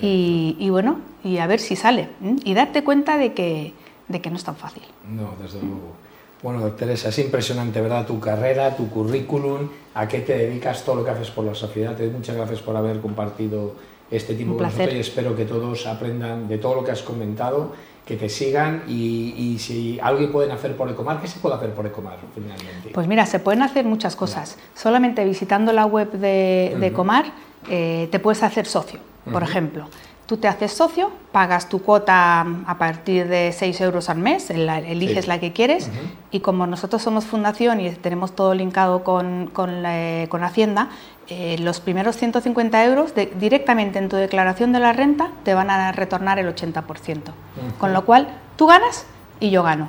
y, 0.00 0.70
bueno, 0.70 1.00
y 1.24 1.38
a 1.38 1.48
ver 1.48 1.58
si 1.58 1.74
sale 1.74 2.08
y 2.44 2.54
darte 2.54 2.84
cuenta 2.84 3.18
de 3.18 3.34
que, 3.34 3.74
de 4.06 4.20
que 4.20 4.30
no 4.30 4.36
es 4.36 4.44
tan 4.44 4.54
fácil. 4.54 4.84
No, 5.10 5.34
desde 5.42 5.58
luego. 5.60 5.96
Bueno, 6.40 6.64
Teresa, 6.70 7.08
es 7.08 7.18
impresionante, 7.18 7.80
¿verdad? 7.80 8.06
Tu 8.06 8.20
carrera, 8.20 8.76
tu 8.76 8.88
currículum, 8.88 9.68
a 9.94 10.06
qué 10.06 10.20
te 10.20 10.38
dedicas, 10.38 10.84
todo 10.84 10.94
lo 10.94 11.04
que 11.04 11.10
haces 11.10 11.32
por 11.32 11.44
la 11.44 11.54
sociedad. 11.56 11.98
Muchas 12.12 12.36
gracias 12.36 12.60
por 12.60 12.76
haber 12.76 13.00
compartido 13.00 13.74
este 14.08 14.36
tiempo 14.36 14.54
con 14.54 14.66
nosotros 14.66 14.94
y 14.94 15.00
espero 15.00 15.34
que 15.34 15.44
todos 15.44 15.84
aprendan 15.88 16.46
de 16.46 16.58
todo 16.58 16.76
lo 16.76 16.84
que 16.84 16.92
has 16.92 17.02
comentado 17.02 17.72
que 18.06 18.16
te 18.16 18.28
sigan 18.28 18.84
y, 18.86 19.56
si 19.58 19.98
algo 20.00 20.30
pueden 20.30 20.52
hacer 20.52 20.76
por 20.76 20.88
Ecomar, 20.88 21.20
¿qué 21.20 21.26
se 21.26 21.40
puede 21.40 21.56
hacer 21.56 21.70
por 21.72 21.86
Ecomar 21.86 22.16
finalmente? 22.32 22.90
Pues 22.94 23.08
mira, 23.08 23.26
se 23.26 23.40
pueden 23.40 23.62
hacer 23.62 23.84
muchas 23.84 24.14
cosas. 24.14 24.56
Solamente 24.76 25.24
visitando 25.24 25.72
la 25.72 25.86
web 25.86 26.12
de, 26.12 26.86
Ecomar 26.86 27.26
eh, 27.68 28.08
te 28.12 28.20
puedes 28.20 28.44
hacer 28.44 28.66
socio, 28.66 29.00
por 29.30 29.42
ejemplo. 29.42 29.88
Tú 30.26 30.38
te 30.38 30.48
haces 30.48 30.72
socio, 30.72 31.12
pagas 31.30 31.68
tu 31.68 31.82
cuota 31.82 32.40
a 32.66 32.78
partir 32.78 33.28
de 33.28 33.52
6 33.52 33.80
euros 33.80 34.10
al 34.10 34.18
mes, 34.18 34.50
eliges 34.50 35.28
la 35.28 35.38
que 35.38 35.52
quieres 35.52 35.88
y 36.32 36.40
como 36.40 36.66
nosotros 36.66 37.00
somos 37.00 37.24
fundación 37.24 37.80
y 37.80 37.90
tenemos 37.90 38.34
todo 38.34 38.52
linkado 38.52 39.04
con, 39.04 39.48
con, 39.52 39.84
con 40.28 40.42
Hacienda, 40.42 40.88
eh, 41.28 41.56
los 41.58 41.80
primeros 41.80 42.16
150 42.16 42.84
euros 42.84 43.12
directamente 43.38 43.98
en 43.98 44.08
tu 44.08 44.16
declaración 44.16 44.72
de 44.72 44.78
la 44.78 44.92
renta 44.92 45.30
te 45.44 45.54
van 45.54 45.70
a 45.70 45.90
retornar 45.92 46.38
el 46.38 46.52
80%. 46.52 47.20
Con 47.78 47.92
lo 47.92 48.04
cual 48.04 48.28
tú 48.56 48.66
ganas 48.66 49.06
y 49.40 49.50
yo 49.50 49.62
gano. 49.62 49.88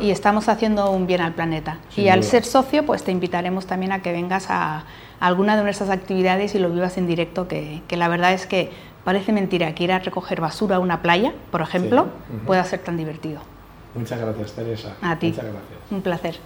Y 0.00 0.10
estamos 0.10 0.48
haciendo 0.48 0.90
un 0.90 1.06
bien 1.06 1.20
al 1.20 1.34
planeta. 1.34 1.78
y 1.94 2.08
al 2.08 2.22
ser 2.22 2.44
socio, 2.44 2.86
pues 2.86 3.04
te 3.04 3.12
invitaremos 3.12 3.66
también 3.66 3.92
a 3.92 4.00
que 4.00 4.12
vengas 4.12 4.46
a, 4.48 4.84
alguna 5.20 5.56
de 5.56 5.62
nuestras 5.62 5.90
actividades 5.90 6.54
y 6.54 6.58
lo 6.58 6.70
vivas 6.70 6.98
en 6.98 7.06
directo, 7.06 7.48
que, 7.48 7.82
que 7.88 7.96
la 7.96 8.08
verdad 8.08 8.32
es 8.32 8.46
que 8.46 8.70
Parece 9.04 9.32
mentira 9.32 9.74
que 9.74 9.84
ir 9.84 9.92
a 9.92 9.98
recoger 9.98 10.40
basura 10.40 10.76
a 10.76 10.78
una 10.78 11.02
playa, 11.02 11.32
por 11.50 11.60
ejemplo, 11.60 12.06
pueda 12.46 12.64
ser 12.64 12.80
tan 12.80 12.96
divertido. 12.96 13.40
Muchas 13.94 14.18
gracias, 14.18 14.52
Teresa. 14.52 14.96
A 15.02 15.16
ti. 15.18 15.28
Muchas 15.28 15.44
gracias. 15.44 15.78
Un 15.90 16.02
placer. 16.02 16.38